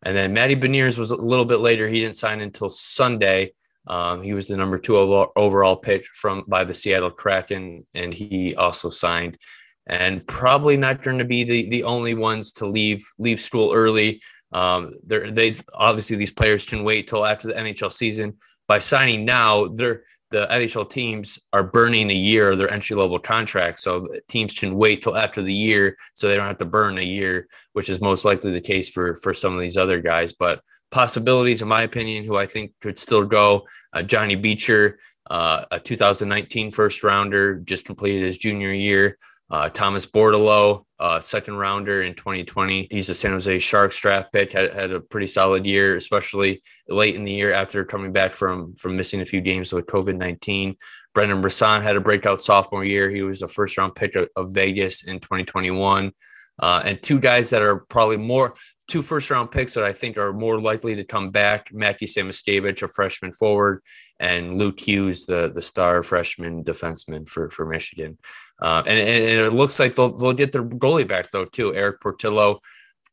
And 0.04 0.16
then 0.16 0.32
Matty 0.32 0.56
Beniers 0.56 0.98
was 0.98 1.10
a 1.10 1.16
little 1.16 1.44
bit 1.44 1.60
later. 1.60 1.88
He 1.88 2.00
didn't 2.00 2.16
sign 2.16 2.40
until 2.40 2.68
Sunday. 2.68 3.52
Um, 3.86 4.22
he 4.22 4.34
was 4.34 4.48
the 4.48 4.56
number 4.56 4.78
two 4.78 4.96
overall 4.96 5.76
pick 5.76 6.06
from 6.06 6.44
by 6.46 6.64
the 6.64 6.74
Seattle 6.74 7.10
Kraken, 7.10 7.84
and 7.94 8.12
he 8.12 8.54
also 8.54 8.88
signed. 8.88 9.38
And 9.86 10.26
probably 10.26 10.78
not 10.78 11.02
going 11.02 11.18
to 11.18 11.24
be 11.24 11.44
the 11.44 11.68
the 11.68 11.84
only 11.84 12.14
ones 12.14 12.52
to 12.52 12.66
leave 12.66 13.04
leave 13.18 13.40
school 13.40 13.72
early. 13.74 14.22
Um, 14.52 14.92
they've 15.04 15.62
obviously 15.74 16.16
these 16.16 16.30
players 16.30 16.64
can 16.64 16.84
wait 16.84 17.06
till 17.06 17.26
after 17.26 17.48
the 17.48 17.54
NHL 17.54 17.92
season. 17.92 18.38
By 18.66 18.78
signing 18.78 19.26
now, 19.26 19.66
they're 19.66 20.04
the 20.34 20.48
NHL 20.50 20.90
teams 20.90 21.38
are 21.52 21.62
burning 21.62 22.10
a 22.10 22.14
year 22.14 22.50
of 22.50 22.58
their 22.58 22.68
entry 22.68 22.96
level 22.96 23.20
contract. 23.20 23.78
So 23.78 24.08
teams 24.28 24.58
can 24.58 24.74
wait 24.74 25.00
till 25.00 25.16
after 25.16 25.42
the 25.42 25.54
year 25.54 25.96
so 26.12 26.26
they 26.26 26.34
don't 26.34 26.48
have 26.48 26.58
to 26.58 26.64
burn 26.64 26.98
a 26.98 27.02
year, 27.02 27.46
which 27.72 27.88
is 27.88 28.00
most 28.00 28.24
likely 28.24 28.50
the 28.50 28.60
case 28.60 28.88
for, 28.88 29.14
for 29.14 29.32
some 29.32 29.54
of 29.54 29.60
these 29.60 29.76
other 29.76 30.00
guys. 30.00 30.32
But 30.32 30.60
possibilities, 30.90 31.62
in 31.62 31.68
my 31.68 31.82
opinion, 31.82 32.24
who 32.24 32.36
I 32.36 32.46
think 32.46 32.72
could 32.80 32.98
still 32.98 33.22
go 33.22 33.68
uh, 33.92 34.02
Johnny 34.02 34.34
Beecher, 34.34 34.98
uh, 35.30 35.66
a 35.70 35.78
2019 35.78 36.72
first 36.72 37.04
rounder, 37.04 37.60
just 37.60 37.86
completed 37.86 38.24
his 38.24 38.36
junior 38.36 38.72
year. 38.72 39.16
Uh, 39.50 39.68
Thomas 39.68 40.06
Bordeleau, 40.06 40.84
uh, 40.98 41.20
second 41.20 41.56
rounder 41.56 42.02
in 42.02 42.14
2020. 42.14 42.88
He's 42.90 43.10
a 43.10 43.14
San 43.14 43.32
Jose 43.32 43.58
Sharks 43.58 44.00
draft 44.00 44.32
pick. 44.32 44.52
Had, 44.52 44.72
had 44.72 44.90
a 44.90 45.00
pretty 45.00 45.26
solid 45.26 45.66
year, 45.66 45.96
especially 45.96 46.62
late 46.88 47.14
in 47.14 47.24
the 47.24 47.32
year 47.32 47.52
after 47.52 47.84
coming 47.84 48.12
back 48.12 48.32
from 48.32 48.74
from 48.76 48.96
missing 48.96 49.20
a 49.20 49.26
few 49.26 49.42
games 49.42 49.72
with 49.72 49.86
COVID 49.86 50.16
19. 50.16 50.76
Brendan 51.12 51.42
Brisson 51.42 51.82
had 51.82 51.96
a 51.96 52.00
breakout 52.00 52.42
sophomore 52.42 52.84
year. 52.84 53.10
He 53.10 53.22
was 53.22 53.42
a 53.42 53.48
first 53.48 53.76
round 53.76 53.94
pick 53.94 54.16
of, 54.16 54.28
of 54.34 54.52
Vegas 54.54 55.04
in 55.04 55.20
2021. 55.20 56.12
Uh, 56.58 56.82
and 56.84 57.02
two 57.02 57.18
guys 57.18 57.50
that 57.50 57.62
are 57.62 57.80
probably 57.80 58.16
more 58.16 58.54
two 58.86 59.02
first 59.02 59.30
round 59.30 59.50
picks 59.50 59.74
that 59.74 59.84
I 59.84 59.92
think 59.92 60.16
are 60.16 60.32
more 60.32 60.60
likely 60.60 60.94
to 60.96 61.04
come 61.04 61.30
back 61.30 61.72
Mackie 61.72 62.06
Samoskevich, 62.06 62.82
a 62.82 62.88
freshman 62.88 63.32
forward, 63.32 63.82
and 64.20 64.58
Luke 64.58 64.80
Hughes, 64.80 65.26
the, 65.26 65.50
the 65.54 65.62
star 65.62 66.02
freshman 66.02 66.64
defenseman 66.64 67.28
for, 67.28 67.48
for 67.50 67.66
Michigan. 67.66 68.18
Uh, 68.60 68.82
and, 68.86 68.98
and, 68.98 69.40
it 69.40 69.52
looks 69.52 69.80
like 69.80 69.94
they'll, 69.94 70.16
they'll 70.16 70.32
get 70.32 70.52
their 70.52 70.64
goalie 70.64 71.06
back, 71.06 71.30
though, 71.30 71.44
too. 71.44 71.74
Erik 71.74 72.00
Portillo, 72.00 72.60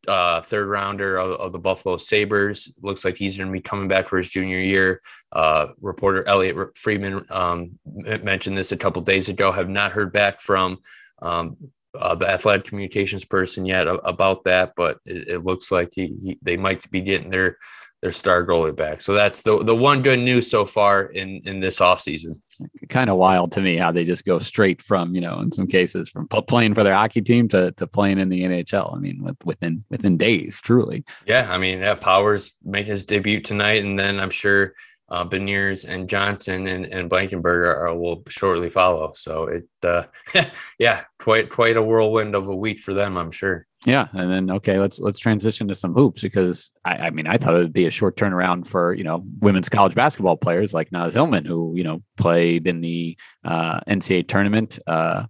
uh, 0.07 0.41
third 0.41 0.67
rounder 0.67 1.17
of, 1.17 1.31
of, 1.39 1.51
the 1.51 1.59
Buffalo 1.59 1.97
Sabres. 1.97 2.77
Looks 2.81 3.03
like 3.03 3.17
he's 3.17 3.37
going 3.37 3.47
to 3.47 3.53
be 3.53 3.61
coming 3.61 3.87
back 3.87 4.05
for 4.05 4.17
his 4.17 4.29
junior 4.29 4.59
year. 4.59 5.01
Uh, 5.31 5.69
reporter 5.79 6.27
Elliotte 6.27 6.77
Friedman 6.77 7.25
um, 7.29 7.79
mentioned 7.85 8.57
this 8.57 8.71
a 8.71 8.77
couple 8.77 9.01
days 9.01 9.29
ago. 9.29 9.51
Have 9.51 9.69
not 9.69 9.91
heard 9.91 10.13
back 10.13 10.41
from 10.41 10.79
um, 11.21 11.57
uh, 11.97 12.15
the 12.15 12.29
athletic 12.29 12.65
communications 12.65 13.25
person 13.25 13.65
yet 13.65 13.87
about 13.87 14.43
that, 14.45 14.73
but 14.75 14.99
it, 15.05 15.27
it 15.27 15.39
looks 15.39 15.71
like 15.71 15.89
he, 15.93 16.07
he, 16.07 16.39
they 16.41 16.57
might 16.57 16.89
be 16.89 17.01
getting 17.01 17.29
their 17.29 17.57
their 18.01 18.11
star 18.11 18.45
goalie 18.45 18.75
back. 18.75 18.99
So 18.99 19.13
that's 19.13 19.43
the 19.43 19.63
the 19.63 19.75
one 19.75 20.01
good 20.01 20.19
news 20.19 20.49
so 20.49 20.65
far 20.65 21.05
in 21.05 21.39
in 21.45 21.59
this 21.59 21.79
offseason. 21.79 22.41
Kind 22.89 23.09
of 23.09 23.17
wild 23.17 23.51
to 23.53 23.61
me 23.61 23.77
how 23.77 23.91
they 23.91 24.03
just 24.03 24.25
go 24.25 24.39
straight 24.39 24.81
from 24.81 25.13
you 25.13 25.21
know 25.21 25.39
in 25.39 25.51
some 25.51 25.67
cases 25.67 26.09
from 26.09 26.27
playing 26.27 26.73
for 26.73 26.83
their 26.83 26.95
hockey 26.95 27.21
team 27.21 27.47
to, 27.49 27.71
to 27.73 27.87
playing 27.87 28.19
in 28.19 28.29
the 28.29 28.41
NHL. 28.41 28.95
I 28.95 28.99
mean 28.99 29.23
with, 29.23 29.37
within 29.45 29.83
within 29.89 30.17
days, 30.17 30.59
truly. 30.61 31.03
Yeah, 31.25 31.47
I 31.49 31.57
mean 31.57 31.79
that 31.81 32.01
Powers 32.01 32.53
make 32.63 32.87
his 32.87 33.05
debut 33.05 33.39
tonight, 33.39 33.83
and 33.83 33.97
then 33.97 34.19
I'm 34.19 34.31
sure 34.31 34.73
uh, 35.11 35.25
Beniers 35.25 35.87
and 35.87 36.09
Johnson 36.09 36.67
and, 36.67 36.85
and 36.85 37.09
Blankenburg 37.09 37.67
are, 37.67 37.95
will 37.95 38.23
shortly 38.29 38.69
follow. 38.69 39.11
So 39.13 39.45
it, 39.47 39.67
uh, 39.83 40.03
yeah, 40.79 41.03
quite 41.19 41.49
quite 41.49 41.77
a 41.77 41.83
whirlwind 41.83 42.33
of 42.33 42.47
a 42.47 42.55
week 42.55 42.79
for 42.79 42.93
them, 42.93 43.17
I'm 43.17 43.31
sure. 43.31 43.67
Yeah, 43.85 44.07
and 44.13 44.31
then 44.31 44.51
okay, 44.51 44.79
let's 44.79 44.99
let's 44.99 45.19
transition 45.19 45.67
to 45.67 45.75
some 45.75 45.93
hoops 45.93 46.21
because 46.21 46.71
I, 46.85 46.93
I 46.93 47.09
mean 47.09 47.27
I 47.27 47.37
thought 47.37 47.55
it 47.55 47.59
would 47.59 47.73
be 47.73 47.87
a 47.87 47.91
short 47.91 48.15
turnaround 48.15 48.67
for 48.67 48.93
you 48.93 49.03
know 49.03 49.23
women's 49.39 49.69
college 49.69 49.95
basketball 49.95 50.37
players 50.37 50.73
like 50.73 50.91
Naz 50.91 51.13
Hillmon 51.13 51.45
who 51.45 51.73
you 51.75 51.83
know 51.83 52.01
played 52.17 52.67
in 52.67 52.81
the 52.81 53.17
uh, 53.43 53.81
NCAA 53.87 54.27
tournament 54.27 54.79
uh, 54.87 55.25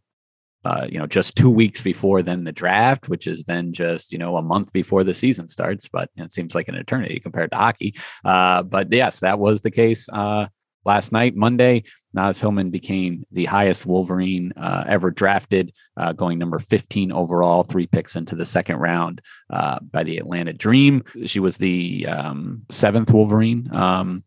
uh, 0.63 0.85
you 0.89 0.99
know, 0.99 1.07
just 1.07 1.35
two 1.35 1.49
weeks 1.49 1.81
before 1.81 2.21
then 2.21 2.43
the 2.43 2.51
draft, 2.51 3.09
which 3.09 3.27
is 3.27 3.43
then 3.43 3.73
just, 3.73 4.11
you 4.11 4.19
know, 4.19 4.37
a 4.37 4.41
month 4.41 4.71
before 4.71 5.03
the 5.03 5.13
season 5.13 5.49
starts, 5.49 5.89
but 5.89 6.09
it 6.15 6.31
seems 6.31 6.53
like 6.53 6.67
an 6.67 6.75
eternity 6.75 7.19
compared 7.19 7.51
to 7.51 7.57
hockey. 7.57 7.95
Uh, 8.23 8.61
but 8.63 8.91
yes, 8.91 9.21
that 9.21 9.39
was 9.39 9.61
the 9.61 9.71
case 9.71 10.07
uh, 10.09 10.45
last 10.85 11.11
night, 11.11 11.35
Monday. 11.35 11.83
Naz 12.13 12.41
Hillmon 12.41 12.71
became 12.71 13.25
the 13.31 13.45
highest 13.45 13.85
Wolverine 13.85 14.51
uh, 14.57 14.83
ever 14.87 15.11
drafted, 15.11 15.73
uh, 15.95 16.11
going 16.11 16.37
number 16.37 16.59
15 16.59 17.11
overall, 17.11 17.63
three 17.63 17.87
picks 17.87 18.15
into 18.15 18.35
the 18.35 18.45
second 18.45 18.77
round 18.77 19.21
uh, 19.49 19.79
by 19.79 20.03
the 20.03 20.17
Atlanta 20.17 20.53
Dream. 20.53 21.03
She 21.25 21.39
was 21.39 21.57
the 21.57 22.05
um, 22.07 22.63
seventh 22.69 23.11
Wolverine 23.11 23.69
um, 23.73 24.23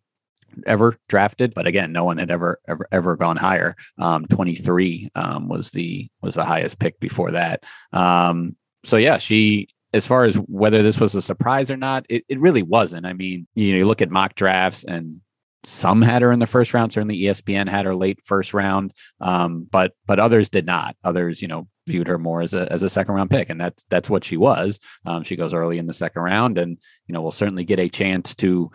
ever 0.66 0.96
drafted, 1.08 1.54
but 1.54 1.66
again, 1.66 1.92
no 1.92 2.04
one 2.04 2.18
had 2.18 2.30
ever 2.30 2.61
ever 2.68 2.87
ever 2.92 3.16
gone 3.16 3.37
higher. 3.37 3.76
Um, 3.99 4.25
23 4.26 5.11
um, 5.14 5.49
was 5.49 5.70
the 5.70 6.08
was 6.23 6.34
the 6.34 6.44
highest 6.44 6.78
pick 6.78 6.99
before 7.00 7.32
that. 7.32 7.64
Um, 7.92 8.56
so 8.84 8.96
yeah, 8.96 9.18
she 9.18 9.68
as 9.92 10.06
far 10.06 10.25
as 10.25 10.34
whether 10.34 10.82
this 10.82 10.99
was 10.99 11.14
a 11.14 11.23
surprise 11.23 11.70
or 11.70 11.76
not, 11.76 12.04
it, 12.08 12.25
it 12.28 12.40
really 12.40 12.62
wasn't. 12.62 13.06
I 13.06 13.12
mean, 13.12 13.46
you 13.54 13.73
know, 13.73 13.78
you 13.78 13.87
look 13.87 14.02
at 14.02 14.11
mock 14.11 14.34
drafts 14.34 14.82
and 14.82 15.20
some 15.62 16.02
had 16.02 16.23
her 16.23 16.32
in 16.32 16.38
the 16.38 16.46
first 16.46 16.75
round. 16.75 16.92
Certainly, 16.92 17.20
ESPN 17.20 17.68
had 17.68 17.87
her 17.87 17.94
late 17.94 18.20
first 18.25 18.54
round, 18.54 18.92
um, 19.20 19.66
but 19.70 19.92
but 20.06 20.20
others 20.20 20.49
did 20.49 20.66
not. 20.66 20.96
Others, 21.04 21.42
you 21.42 21.49
know, 21.49 21.68
viewed 21.87 22.08
her 22.08 22.18
more 22.18 22.42
as 22.42 22.54
a 22.54 22.70
as 22.70 22.82
a 22.82 22.88
second 22.88 23.14
round 23.14 23.30
pick, 23.30 23.50
and 23.50 23.61
that's 23.61 23.84
that's 23.84 24.11
what 24.11 24.25
she 24.25 24.37
was. 24.37 24.78
Um, 25.06 25.25
she 25.25 25.37
goes 25.37 25.54
early 25.54 25.78
in 25.78 25.87
the 25.87 25.92
second 25.92 26.23
round, 26.23 26.58
and 26.58 26.78
you 27.06 27.12
know, 27.12 27.23
we'll 27.23 27.30
certainly 27.30 27.64
get 27.64 27.78
a 27.78 27.88
chance 27.88 28.34
to 28.37 28.70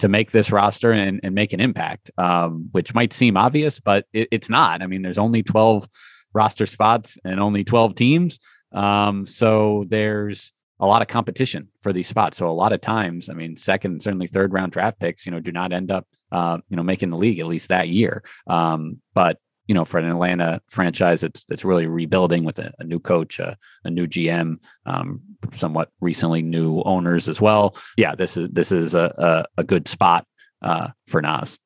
to 0.00 0.08
make 0.08 0.30
this 0.30 0.50
roster 0.50 0.92
and, 0.92 1.20
and 1.22 1.34
make 1.34 1.52
an 1.52 1.60
impact, 1.60 2.10
um, 2.18 2.68
which 2.72 2.94
might 2.94 3.12
seem 3.12 3.36
obvious, 3.36 3.80
but 3.80 4.06
it, 4.12 4.28
it's 4.30 4.50
not. 4.50 4.82
I 4.82 4.86
mean, 4.86 5.02
there's 5.02 5.18
only 5.18 5.42
12 5.42 5.86
roster 6.32 6.66
spots 6.66 7.16
and 7.24 7.40
only 7.40 7.64
12 7.64 7.94
teams. 7.94 8.38
Um, 8.72 9.24
so 9.24 9.84
there's 9.88 10.52
a 10.80 10.86
lot 10.86 11.02
of 11.02 11.08
competition 11.08 11.68
for 11.80 11.92
these 11.92 12.08
spots. 12.08 12.38
So 12.38 12.48
a 12.48 12.50
lot 12.50 12.72
of 12.72 12.80
times, 12.80 13.28
I 13.28 13.34
mean, 13.34 13.56
second, 13.56 14.02
certainly 14.02 14.26
third 14.26 14.52
round 14.52 14.72
draft 14.72 14.98
picks, 14.98 15.24
you 15.24 15.32
know, 15.32 15.40
do 15.40 15.52
not 15.52 15.72
end 15.72 15.90
up, 15.90 16.06
uh, 16.32 16.58
you 16.68 16.76
know, 16.76 16.82
making 16.82 17.10
the 17.10 17.16
league 17.16 17.38
at 17.38 17.46
least 17.46 17.68
that 17.68 17.88
year. 17.88 18.24
Um, 18.48 19.00
but 19.14 19.38
you 19.66 19.74
know, 19.74 19.84
for 19.84 19.98
an 19.98 20.10
Atlanta 20.10 20.60
franchise 20.68 21.22
that's 21.22 21.44
that's 21.44 21.64
really 21.64 21.86
rebuilding 21.86 22.44
with 22.44 22.58
a, 22.58 22.72
a 22.78 22.84
new 22.84 22.98
coach, 22.98 23.38
a, 23.38 23.56
a 23.84 23.90
new 23.90 24.06
GM, 24.06 24.58
um, 24.86 25.20
somewhat 25.52 25.90
recently 26.00 26.42
new 26.42 26.82
owners 26.82 27.28
as 27.28 27.40
well. 27.40 27.76
Yeah, 27.96 28.14
this 28.14 28.36
is 28.36 28.48
this 28.50 28.72
is 28.72 28.94
a 28.94 29.46
a, 29.56 29.60
a 29.60 29.64
good 29.64 29.88
spot 29.88 30.26
uh, 30.62 30.88
for 31.06 31.22
Naz. 31.22 31.58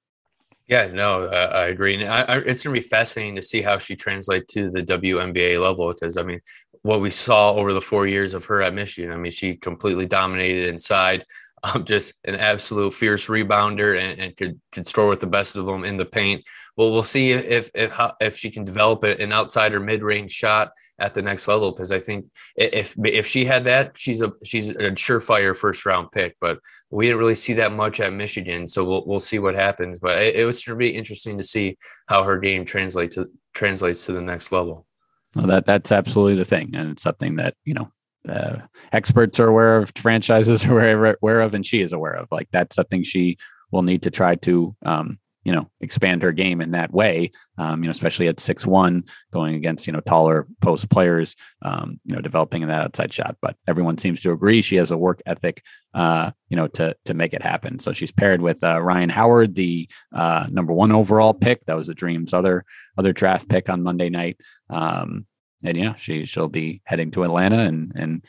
Yeah, 0.69 0.89
no, 0.89 1.27
I 1.29 1.69
agree. 1.69 1.95
And 1.95 2.13
I, 2.13 2.21
I, 2.23 2.37
it's 2.41 2.63
going 2.63 2.75
to 2.75 2.81
be 2.83 2.87
fascinating 2.87 3.37
to 3.37 3.43
see 3.43 3.63
how 3.63 3.79
she 3.79 3.97
translates 3.97 4.53
to 4.53 4.71
the 4.71 4.83
WNBA 4.83 5.59
level 5.61 5.95
because 5.95 6.19
I 6.19 6.23
mean, 6.23 6.41
what 6.83 7.01
we 7.01 7.09
saw 7.09 7.55
over 7.55 7.73
the 7.73 7.81
four 7.81 8.07
years 8.07 8.35
of 8.35 8.45
her 8.45 8.61
at 8.63 8.75
Michigan, 8.75 9.11
I 9.11 9.17
mean, 9.17 9.33
she 9.33 9.57
completely 9.57 10.05
dominated 10.05 10.69
inside 10.69 11.25
um, 11.63 11.85
just 11.85 12.15
an 12.25 12.35
absolute 12.35 12.95
fierce 12.95 13.27
rebounder 13.27 13.99
and, 13.99 14.19
and, 14.21 14.37
could 14.37 14.61
could 14.73 14.87
score 14.87 15.09
with 15.09 15.21
the 15.21 15.27
best 15.27 15.57
of 15.57 15.67
them 15.67 15.85
in 15.85 15.97
the 15.97 16.05
paint. 16.05 16.45
Well, 16.77 16.93
we'll 16.93 17.03
see 17.03 17.31
if 17.31 17.71
if 17.75 17.99
if 18.21 18.37
she 18.37 18.51
can 18.51 18.65
develop 18.65 19.05
an 19.05 19.33
outside 19.33 19.73
or 19.73 19.81
mid 19.81 20.03
range 20.03 20.33
shot 20.33 20.71
at 20.99 21.15
the 21.15 21.23
next 21.23 21.49
level. 21.49 21.73
Because 21.73 21.93
I 21.93 22.01
think 22.01 22.27
if 22.57 22.95
if 23.05 23.27
she 23.27 23.45
had 23.45 23.65
that, 23.65 23.97
she's 23.97 24.21
a 24.21 24.33
she's 24.45 24.71
a 24.71 24.91
surefire 24.93 25.57
first 25.57 25.87
round 25.87 26.13
pick. 26.13 26.37
But 26.41 26.59
we 26.91 27.07
didn't 27.07 27.21
really 27.21 27.35
see 27.35 27.55
that 27.55 27.73
much 27.73 28.01
at 28.01 28.13
Michigan, 28.13 28.67
so 28.67 28.85
we'll 28.85 29.05
we'll 29.07 29.21
see 29.21 29.39
what 29.39 29.55
happens. 29.55 29.99
But 29.99 30.23
it, 30.23 30.37
it 30.37 30.45
was 30.45 30.63
going 30.65 30.79
to 30.79 30.85
be 30.85 30.97
interesting 30.97 31.39
to 31.39 31.45
see 31.45 31.77
how 32.07 32.23
her 32.25 32.39
game 32.39 32.65
translates 32.65 33.17
to 33.17 33.27
translates 33.55 34.07
to 34.07 34.13
the 34.13 34.23
next 34.23 34.53
level. 34.53 34.87
Well, 35.35 35.47
that 35.47 35.67
that's 35.67 35.93
absolutely 35.93 36.37
the 36.37 36.45
thing, 36.45 36.75
and 36.75 36.93
it's 36.93 37.03
something 37.03 37.37
that 37.37 37.55
you 37.65 37.75
know 37.75 37.91
uh, 38.29 38.59
experts 38.93 39.39
are 39.41 39.49
aware 39.49 39.79
of, 39.79 39.93
franchises 39.97 40.65
are 40.67 41.17
aware, 41.21 41.41
of, 41.41 41.55
and 41.55 41.65
she 41.65 41.81
is 41.81 41.93
aware 41.93 42.15
of. 42.15 42.29
Like 42.31 42.49
that's 42.53 42.77
something 42.77 43.03
she 43.03 43.39
will 43.71 43.83
need 43.83 44.03
to 44.03 44.11
try 44.11 44.37
to, 44.37 44.75
um, 44.85 45.19
you 45.49 45.55
know 45.55 45.71
expand 45.81 46.21
her 46.21 46.31
game 46.31 46.61
in 46.61 46.73
that 46.73 46.93
way 46.93 47.31
um, 47.57 47.83
you 47.83 47.87
know 47.87 47.91
especially 47.91 48.29
at 48.29 48.39
six 48.39 48.67
one 48.67 49.03
going 49.33 49.55
against 49.55 49.87
you 49.87 49.95
know 49.95 50.01
taller 50.01 50.47
post 50.61 50.91
players 50.91 51.37
um, 51.63 51.99
you 52.05 52.15
know 52.15 52.21
developing 52.21 52.67
that 52.67 52.83
outside 52.83 53.11
shot. 53.13 53.37
But 53.41 53.57
everyone 53.67 53.97
seems 53.97 54.21
to 54.23 54.33
agree 54.33 54.61
she 54.61 54.77
has 54.77 54.91
a 54.91 54.99
work 54.99 55.23
ethic 55.25 55.63
uh, 55.95 56.33
you 56.51 56.57
know 56.57 56.67
to 56.69 56.95
to 57.07 57.15
make 57.15 57.33
it 57.33 57.41
happen. 57.41 57.79
So 57.79 57.95
she's 57.95 58.13
paired 58.13 58.43
with 58.43 58.63
uh, 58.63 58.79
Rhyne 58.83 59.09
Howard 59.09 59.55
the 59.55 59.89
uh, 60.15 60.47
number 60.51 60.75
one 60.75 60.93
overall 60.93 61.33
pick. 61.33 61.65
That 61.65 61.77
was 61.77 61.87
the 61.87 61.95
dreams 61.95 62.35
other 62.35 62.67
other 62.99 63.15
draft 63.15 63.49
pick 63.49 63.71
on 63.71 63.83
monday 63.83 64.11
night. 64.11 64.39
Um, 64.69 65.25
and 65.65 65.77
yeah 65.77 65.95
she 65.95 66.25
she'll 66.25 66.49
be 66.49 66.81
heading 66.85 67.11
to 67.11 67.25
atlanta 67.25 67.59
and 67.59 67.93
and 67.95 68.25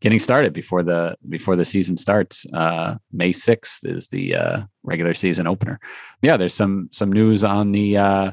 getting 0.00 0.18
started 0.18 0.52
before 0.52 0.82
the 0.82 1.16
before 1.28 1.56
the 1.56 1.64
season 1.64 1.96
starts. 1.96 2.46
Uh, 2.52 2.96
May 3.12 3.32
sixth 3.32 3.84
is 3.84 4.08
the 4.08 4.34
uh, 4.34 4.62
regular 4.82 5.14
season 5.14 5.46
opener. 5.46 5.80
Yeah, 6.22 6.36
there's 6.36 6.54
some 6.54 6.88
some 6.92 7.12
news 7.12 7.44
on 7.44 7.72
the 7.72 7.96
uh, 7.96 8.30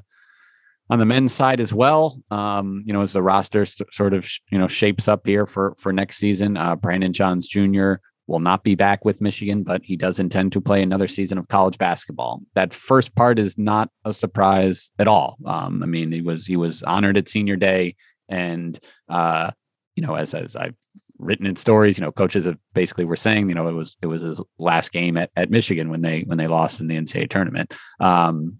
on 0.89 0.99
the 0.99 1.05
men's 1.05 1.33
side 1.33 1.59
as 1.59 1.73
well. 1.73 2.21
Um, 2.29 2.83
you 2.85 2.93
know, 2.93 3.01
as 3.01 3.13
the 3.13 3.21
roster 3.21 3.65
st- 3.65 3.93
sort 3.93 4.13
of 4.13 4.25
sh- 4.25 4.39
you 4.51 4.57
know 4.57 4.67
shapes 4.67 5.07
up 5.07 5.25
here 5.25 5.45
for 5.45 5.75
for 5.77 5.93
next 5.93 6.17
season, 6.17 6.57
uh, 6.57 6.75
Brandon 6.75 7.13
Johns 7.13 7.47
Jr. 7.47 7.93
will 8.27 8.39
not 8.39 8.63
be 8.63 8.75
back 8.75 9.05
with 9.05 9.21
Michigan, 9.21 9.63
but 9.63 9.81
he 9.83 9.95
does 9.95 10.19
intend 10.19 10.51
to 10.53 10.61
play 10.61 10.81
another 10.81 11.07
season 11.07 11.37
of 11.37 11.47
college 11.47 11.77
basketball. 11.77 12.41
That 12.55 12.73
first 12.73 13.15
part 13.15 13.39
is 13.39 13.57
not 13.57 13.89
a 14.03 14.13
surprise 14.13 14.91
at 14.99 15.07
all. 15.07 15.37
Um, 15.45 15.81
I 15.81 15.85
mean, 15.85 16.11
he 16.11 16.21
was 16.21 16.45
he 16.45 16.57
was 16.57 16.83
honored 16.83 17.17
at 17.17 17.29
senior 17.29 17.55
day, 17.55 17.95
and 18.33 18.79
uh, 19.07 19.51
you 19.95 20.05
know, 20.05 20.15
as 20.15 20.33
as 20.33 20.55
I've 20.55 20.75
written 21.17 21.45
in 21.45 21.55
stories. 21.55 21.97
You 21.97 22.05
know, 22.05 22.11
coaches 22.11 22.45
have 22.45 22.57
basically 22.73 23.05
were 23.05 23.15
saying, 23.15 23.49
you 23.49 23.55
know, 23.55 23.67
it 23.67 23.73
was 23.73 23.97
it 24.01 24.07
was 24.07 24.21
his 24.21 24.41
last 24.57 24.91
game 24.91 25.17
at, 25.17 25.31
at 25.35 25.51
Michigan 25.51 25.89
when 25.89 26.01
they 26.01 26.21
when 26.21 26.37
they 26.37 26.47
lost 26.47 26.81
in 26.81 26.87
the 26.87 26.95
NCAA 26.95 27.29
tournament. 27.29 27.73
Um, 27.99 28.57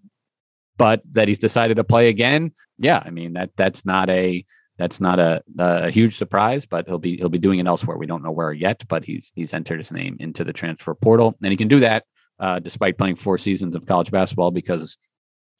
but 0.77 1.01
that 1.12 1.27
he's 1.27 1.39
decided 1.39 1.77
to 1.77 1.84
play 1.84 2.10
again, 2.10 2.51
yeah, 2.80 3.01
I 3.03 3.10
mean 3.12 3.34
that 3.34 3.51
that's 3.56 3.86
not 3.86 4.10
a 4.10 4.46
that's 4.77 5.00
not 5.00 5.20
a, 5.20 5.44
a 5.60 5.92
huge 5.92 6.15
surprise, 6.15 6.65
but 6.65 6.88
he'll 6.88 6.98
be 6.98 7.18
he'll 7.18 7.30
be 7.30 7.38
doing 7.38 7.60
it 7.60 7.68
elsewhere. 7.68 7.98
We 7.98 8.08
don't 8.08 8.24
know 8.24 8.32
where 8.32 8.51
yet, 8.51 8.84
but 8.88 9.06
he's 9.06 9.32
he's 9.36 9.53
entered 9.53 9.80
his 9.80 9.92
name 9.92 10.18
into 10.20 10.44
the 10.44 10.53
transfer 10.53 10.96
portal, 10.96 11.36
and 11.42 11.51
he 11.51 11.58
can 11.58 11.68
do 11.68 11.82
that 11.82 12.06
uh, 12.39 12.60
despite 12.60 12.98
playing 12.98 13.15
four 13.15 13.38
seasons 13.38 13.75
of 13.75 13.86
college 13.86 14.12
basketball 14.12 14.51
because 14.51 14.98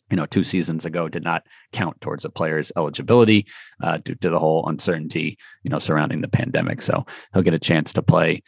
you 0.10 0.18
know, 0.18 0.26
two 0.26 0.44
seasons 0.44 0.86
ago 0.86 1.10
did 1.10 1.24
not 1.24 1.46
count 1.72 2.00
towards 2.02 2.26
a 2.26 2.30
player's 2.30 2.72
eligibility 2.78 3.48
uh, 3.82 3.98
due 3.98 4.16
to 4.16 4.30
the 4.30 4.40
whole 4.40 4.68
uncertainty, 4.68 5.38
you 5.64 5.70
know, 5.70 5.80
surrounding 5.80 6.22
the 6.22 6.28
pandemic. 6.28 6.82
So 6.82 7.06
he'll 7.34 7.42
get 7.42 7.54
a 7.54 7.60
chance 7.60 7.94
to 7.94 8.02
play 8.02 8.44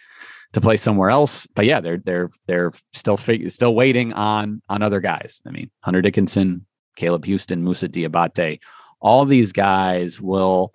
to 0.53 0.61
play 0.61 0.77
somewhere 0.77 1.09
else. 1.09 1.47
But 1.55 1.65
yeah, 1.65 1.79
they're 1.79 1.97
they're 1.97 2.29
they're 2.47 2.71
still 2.93 3.17
fig- 3.17 3.51
still 3.51 3.75
waiting 3.75 4.13
on 4.13 4.61
on 4.69 4.81
other 4.81 4.99
guys. 4.99 5.41
I 5.47 5.51
mean, 5.51 5.71
Hunter 5.81 6.01
Dickinson, 6.01 6.65
Caleb 6.95 7.25
Houston, 7.25 7.63
Moussa 7.63 7.89
Diabate, 7.89 8.59
all 8.99 9.25
these 9.25 9.51
guys 9.51 10.21
will, 10.21 10.73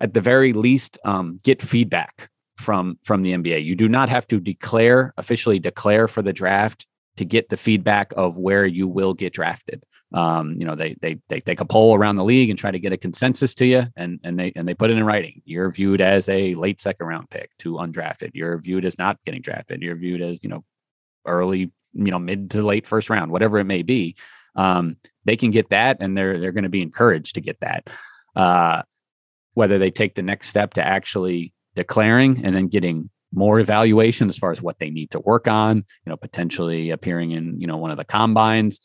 at 0.00 0.12
the 0.14 0.20
very 0.20 0.52
least, 0.52 0.98
um, 1.04 1.40
get 1.42 1.62
feedback 1.62 2.30
from 2.56 2.98
from 3.02 3.22
the 3.22 3.32
NBA. 3.32 3.64
You 3.64 3.76
do 3.76 3.88
not 3.88 4.08
have 4.08 4.26
to 4.28 4.40
declare 4.40 5.12
officially 5.16 5.58
declare 5.58 6.08
for 6.08 6.22
the 6.22 6.32
draft 6.32 6.86
to 7.16 7.24
get 7.24 7.48
the 7.48 7.56
feedback 7.56 8.12
of 8.16 8.38
where 8.38 8.66
you 8.66 8.88
will 8.88 9.14
get 9.14 9.32
drafted. 9.32 9.82
Um, 10.12 10.54
you 10.58 10.64
know, 10.64 10.76
they, 10.76 10.96
they 11.00 11.18
they 11.28 11.40
take 11.40 11.60
a 11.60 11.64
poll 11.64 11.94
around 11.94 12.16
the 12.16 12.24
league 12.24 12.48
and 12.48 12.58
try 12.58 12.70
to 12.70 12.78
get 12.78 12.92
a 12.92 12.96
consensus 12.96 13.54
to 13.56 13.66
you, 13.66 13.86
and 13.96 14.20
and 14.22 14.38
they 14.38 14.52
and 14.54 14.66
they 14.66 14.74
put 14.74 14.90
it 14.90 14.96
in 14.96 15.04
writing. 15.04 15.42
You're 15.44 15.70
viewed 15.70 16.00
as 16.00 16.28
a 16.28 16.54
late 16.54 16.80
second 16.80 17.06
round 17.06 17.28
pick 17.28 17.50
to 17.58 17.74
undrafted. 17.74 18.30
You're 18.34 18.58
viewed 18.58 18.84
as 18.84 18.98
not 18.98 19.18
getting 19.24 19.42
drafted. 19.42 19.82
You're 19.82 19.96
viewed 19.96 20.22
as 20.22 20.42
you 20.42 20.50
know 20.50 20.64
early, 21.26 21.72
you 21.92 22.10
know, 22.10 22.18
mid 22.18 22.52
to 22.52 22.62
late 22.62 22.86
first 22.86 23.10
round, 23.10 23.32
whatever 23.32 23.58
it 23.58 23.64
may 23.64 23.82
be. 23.82 24.14
Um, 24.54 24.96
they 25.24 25.36
can 25.36 25.50
get 25.50 25.70
that, 25.70 25.98
and 26.00 26.16
they're 26.16 26.38
they're 26.38 26.52
going 26.52 26.64
to 26.64 26.70
be 26.70 26.82
encouraged 26.82 27.34
to 27.34 27.40
get 27.40 27.58
that. 27.60 27.90
Uh, 28.34 28.82
whether 29.54 29.78
they 29.78 29.90
take 29.90 30.14
the 30.14 30.22
next 30.22 30.48
step 30.48 30.74
to 30.74 30.86
actually 30.86 31.52
declaring 31.74 32.44
and 32.44 32.54
then 32.54 32.68
getting 32.68 33.10
more 33.36 33.60
evaluation 33.60 34.28
as 34.28 34.36
far 34.36 34.50
as 34.50 34.60
what 34.60 34.78
they 34.80 34.90
need 34.90 35.12
to 35.12 35.20
work 35.20 35.46
on, 35.46 35.76
you 35.76 36.10
know, 36.10 36.16
potentially 36.16 36.90
appearing 36.90 37.30
in 37.30 37.60
you 37.60 37.66
know 37.66 37.76
one 37.76 37.92
of 37.92 37.98
the 37.98 38.04
combines 38.04 38.80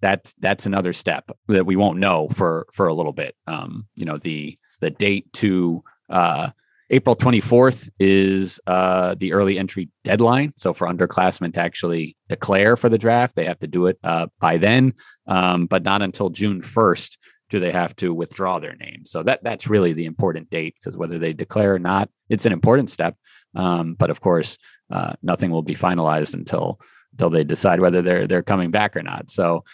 that's 0.00 0.34
that's 0.40 0.66
another 0.66 0.92
step 0.92 1.30
that 1.48 1.66
we 1.66 1.76
won't 1.76 1.98
know 1.98 2.28
for 2.28 2.66
for 2.72 2.86
a 2.86 2.94
little 2.94 3.12
bit. 3.12 3.34
Um, 3.46 3.86
you 3.94 4.04
know, 4.04 4.18
the 4.18 4.58
the 4.80 4.90
date 4.90 5.32
to 5.34 5.82
uh, 6.10 6.50
April 6.90 7.16
24th 7.16 7.88
is 7.98 8.60
uh, 8.66 9.14
the 9.18 9.32
early 9.32 9.58
entry 9.58 9.88
deadline. 10.04 10.52
So 10.56 10.72
for 10.72 10.86
underclassmen 10.86 11.54
to 11.54 11.60
actually 11.60 12.16
declare 12.28 12.76
for 12.76 12.88
the 12.88 12.98
draft, 12.98 13.34
they 13.34 13.46
have 13.46 13.58
to 13.60 13.66
do 13.66 13.86
it 13.86 13.98
uh, 14.04 14.26
by 14.38 14.58
then, 14.58 14.92
um, 15.26 15.66
but 15.66 15.82
not 15.82 16.02
until 16.02 16.30
June 16.30 16.60
1st 16.60 17.16
do 17.48 17.60
they 17.60 17.72
have 17.72 17.94
to 17.96 18.12
withdraw 18.12 18.58
their 18.58 18.74
name. 18.74 19.04
So 19.04 19.22
that 19.22 19.42
that's 19.42 19.68
really 19.68 19.92
the 19.92 20.06
important 20.06 20.50
date 20.50 20.74
because 20.78 20.96
whether 20.96 21.18
they 21.18 21.32
declare 21.32 21.74
or 21.74 21.78
not, 21.78 22.10
it's 22.28 22.44
an 22.44 22.52
important 22.52 22.90
step. 22.90 23.16
Um, 23.56 23.94
but 23.94 24.10
of 24.10 24.20
course, 24.20 24.58
uh, 24.90 25.14
nothing 25.22 25.50
will 25.50 25.62
be 25.62 25.74
finalized 25.74 26.34
until 26.34 26.80
until 27.12 27.30
they 27.30 27.44
decide 27.44 27.80
whether 27.80 28.02
they're 28.02 28.26
they're 28.26 28.42
coming 28.42 28.70
back 28.70 28.96
or 28.96 29.02
not. 29.02 29.30
So 29.30 29.64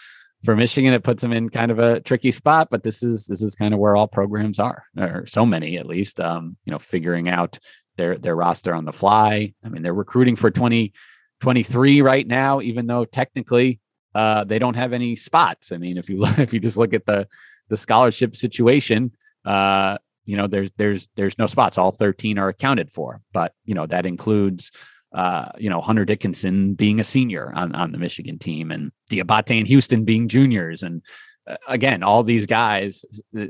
for 0.43 0.55
Michigan, 0.55 0.93
it 0.93 1.03
puts 1.03 1.21
them 1.21 1.31
in 1.31 1.49
kind 1.49 1.71
of 1.71 1.79
a 1.79 1.99
tricky 1.99 2.31
spot. 2.31 2.69
But 2.71 2.83
this 2.83 3.03
is 3.03 3.27
this 3.27 3.41
is 3.41 3.55
kind 3.55 3.73
of 3.73 3.79
where 3.79 3.95
all 3.95 4.07
programs 4.07 4.59
are, 4.59 4.83
or 4.97 5.25
so 5.25 5.45
many 5.45 5.77
at 5.77 5.85
least. 5.85 6.19
Um, 6.19 6.57
you 6.65 6.71
know, 6.71 6.79
figuring 6.79 7.29
out 7.29 7.59
their 7.97 8.17
their 8.17 8.35
roster 8.35 8.73
on 8.73 8.85
the 8.85 8.93
fly. 8.93 9.53
I 9.63 9.69
mean, 9.69 9.83
they're 9.83 9.93
recruiting 9.93 10.35
for 10.35 10.49
2023 10.49 12.01
right 12.01 12.25
now, 12.25 12.61
even 12.61 12.87
though 12.87 13.05
technically 13.05 13.79
uh, 14.15 14.43
they 14.43 14.59
don't 14.59 14.75
have 14.75 14.93
any 14.93 15.15
spots. 15.15 15.71
I 15.71 15.77
mean, 15.77 15.97
if 15.97 16.09
you 16.09 16.25
if 16.37 16.53
you 16.53 16.59
just 16.59 16.77
look 16.77 16.93
at 16.93 17.05
the 17.05 17.27
the 17.69 17.77
scholarship 17.77 18.35
situation, 18.35 19.11
uh, 19.45 19.97
you 20.25 20.37
know, 20.37 20.47
there's 20.47 20.71
there's 20.77 21.09
there's 21.15 21.37
no 21.37 21.47
spots. 21.47 21.77
All 21.77 21.91
13 21.91 22.37
are 22.37 22.49
accounted 22.49 22.91
for, 22.91 23.21
but 23.31 23.53
you 23.65 23.75
know 23.75 23.85
that 23.87 24.05
includes 24.05 24.71
uh, 25.13 25.49
you 25.59 25.69
know, 25.69 25.79
Hunter 25.79 26.05
Dickinson 26.05 26.73
being 26.73 26.99
a 26.99 27.03
senior 27.03 27.53
on, 27.55 27.75
on 27.75 27.91
the 27.91 27.99
Michigan 27.99 28.39
team 28.39 28.71
and 28.71 28.91
Diabate 29.11 29.59
and 29.59 29.67
Houston 29.67 30.05
being 30.05 30.27
juniors. 30.27 30.81
And 30.81 31.03
uh, 31.47 31.57
again, 31.67 32.01
all 32.01 32.23
these 32.23 32.47
guys 32.47 33.05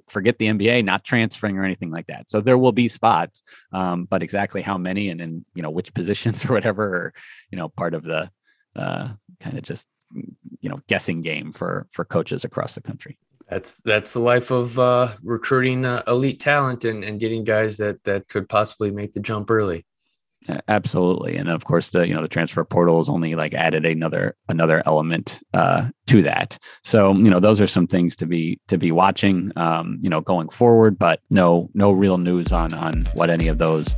forget 0.07 0.37
the 0.37 0.47
NBA, 0.47 0.83
not 0.83 1.05
transferring 1.05 1.57
or 1.57 1.63
anything 1.63 1.89
like 1.89 2.07
that. 2.07 2.29
So 2.29 2.41
there 2.41 2.57
will 2.57 2.73
be 2.73 2.89
spots, 2.89 3.43
um, 3.71 4.05
but 4.05 4.21
exactly 4.21 4.61
how 4.61 4.77
many 4.77 5.09
and 5.09 5.21
in, 5.21 5.45
you 5.55 5.63
know, 5.63 5.69
which 5.69 5.93
positions 5.93 6.45
or 6.45 6.53
whatever, 6.53 7.13
you 7.49 7.57
know, 7.57 7.69
part 7.69 7.93
of 7.93 8.03
the 8.03 8.29
uh, 8.75 9.13
kind 9.39 9.57
of 9.57 9.63
just, 9.63 9.87
you 10.59 10.69
know, 10.69 10.81
guessing 10.87 11.21
game 11.21 11.53
for, 11.53 11.87
for 11.91 12.03
coaches 12.03 12.43
across 12.43 12.75
the 12.75 12.81
country. 12.81 13.17
That's 13.49 13.75
that's 13.81 14.13
the 14.13 14.19
life 14.19 14.51
of 14.51 14.79
uh, 14.79 15.15
recruiting 15.21 15.85
uh, 15.85 16.03
elite 16.07 16.39
talent 16.39 16.85
and, 16.85 17.03
and 17.03 17.19
getting 17.19 17.43
guys 17.43 17.77
that 17.77 18.03
that 18.03 18.27
could 18.27 18.49
possibly 18.49 18.91
make 18.91 19.13
the 19.13 19.19
jump 19.19 19.51
early. 19.51 19.85
Absolutely, 20.67 21.37
and 21.37 21.49
of 21.49 21.63
course 21.63 21.89
the 21.89 22.07
you 22.07 22.13
know 22.13 22.21
the 22.21 22.27
transfer 22.27 22.63
portal 22.65 22.97
has 22.97 23.09
only 23.09 23.35
like 23.35 23.53
added 23.53 23.85
another 23.85 24.35
another 24.49 24.83
element 24.85 25.39
uh, 25.53 25.89
to 26.07 26.21
that. 26.23 26.57
So 26.83 27.13
you 27.13 27.29
know 27.29 27.39
those 27.39 27.61
are 27.61 27.67
some 27.67 27.87
things 27.87 28.15
to 28.17 28.25
be 28.25 28.59
to 28.67 28.77
be 28.77 28.91
watching, 28.91 29.51
um, 29.55 29.99
you 30.01 30.09
know, 30.09 30.21
going 30.21 30.49
forward. 30.49 30.97
But 30.97 31.21
no 31.29 31.69
no 31.73 31.91
real 31.91 32.17
news 32.17 32.51
on 32.51 32.73
on 32.73 33.07
what 33.15 33.29
any 33.29 33.47
of 33.47 33.57
those 33.57 33.95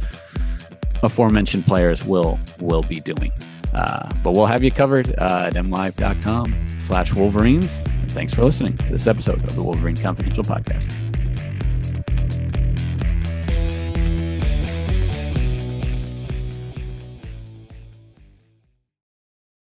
aforementioned 1.01 1.65
players 1.65 2.05
will 2.05 2.39
will 2.60 2.84
be 2.84 2.99
doing. 2.99 3.31
Uh, 3.75 4.09
but 4.23 4.31
we'll 4.31 4.45
have 4.45 4.63
you 4.63 4.71
covered 4.71 5.13
uh, 5.19 5.47
at 5.47 5.53
mlive.com 5.53 6.69
slash 6.79 7.13
Wolverines. 7.13 7.83
And 7.85 8.11
thanks 8.11 8.33
for 8.33 8.43
listening 8.43 8.77
to 8.77 8.85
this 8.85 9.05
episode 9.05 9.43
of 9.43 9.53
the 9.53 9.61
Wolverine 9.61 9.97
Confidential 9.97 10.43
Podcast. 10.43 11.14